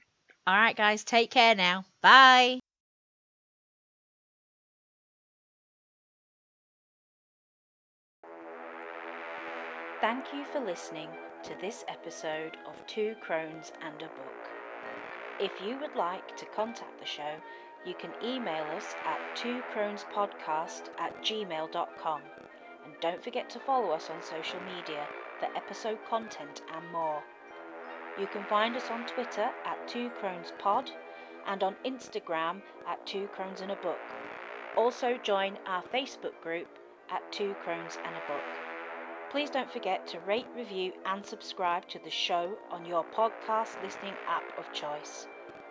All 0.46 0.56
right, 0.56 0.76
guys, 0.76 1.02
take 1.02 1.30
care 1.32 1.56
now. 1.56 1.84
Bye. 2.02 2.60
Thank 10.00 10.26
you 10.32 10.44
for 10.52 10.60
listening 10.60 11.08
to 11.42 11.54
this 11.60 11.84
episode 11.88 12.56
of 12.68 12.86
Two 12.86 13.16
Crones 13.20 13.72
and 13.84 13.96
a 14.02 14.06
Book. 14.06 14.50
If 15.40 15.50
you 15.66 15.78
would 15.80 15.96
like 15.96 16.36
to 16.36 16.46
contact 16.54 17.00
the 17.00 17.06
show, 17.06 17.34
you 17.84 17.94
can 17.94 18.12
email 18.24 18.64
us 18.76 18.94
at 19.04 19.18
twocronespodcast 19.36 20.90
at 20.98 21.20
gmail.com. 21.24 22.20
And 22.84 22.94
don't 23.00 23.22
forget 23.22 23.50
to 23.50 23.58
follow 23.58 23.90
us 23.90 24.08
on 24.10 24.22
social 24.22 24.60
media 24.60 25.06
for 25.40 25.48
episode 25.56 25.98
content 26.08 26.62
and 26.72 26.92
more. 26.92 27.22
You 28.18 28.26
can 28.26 28.44
find 28.44 28.74
us 28.76 28.90
on 28.90 29.06
Twitter 29.06 29.50
at 29.64 29.88
Two 29.88 30.10
Crones 30.10 30.52
Pod 30.58 30.90
and 31.46 31.62
on 31.62 31.76
Instagram 31.84 32.62
at 32.88 33.04
Two 33.06 33.28
Crones 33.28 33.60
and 33.60 33.70
a 33.70 33.76
Book. 33.76 33.98
Also 34.76 35.18
join 35.22 35.58
our 35.66 35.82
Facebook 35.82 36.40
group 36.42 36.66
at 37.10 37.30
Two 37.30 37.54
Crones 37.62 37.98
and 38.04 38.14
a 38.14 38.32
Book. 38.32 38.42
Please 39.30 39.50
don't 39.50 39.70
forget 39.70 40.06
to 40.06 40.20
rate, 40.20 40.46
review, 40.56 40.92
and 41.04 41.24
subscribe 41.24 41.86
to 41.88 41.98
the 41.98 42.10
show 42.10 42.56
on 42.70 42.86
your 42.86 43.04
podcast 43.14 43.82
listening 43.82 44.14
app 44.28 44.44
of 44.58 44.72
choice. 44.72 45.26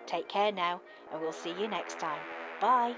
Take 0.06 0.30
care 0.30 0.52
now, 0.52 0.82
and 1.12 1.22
we'll 1.22 1.32
see 1.32 1.54
you 1.60 1.68
next 1.68 2.00
time. 2.00 2.20
Bye. 2.62 2.96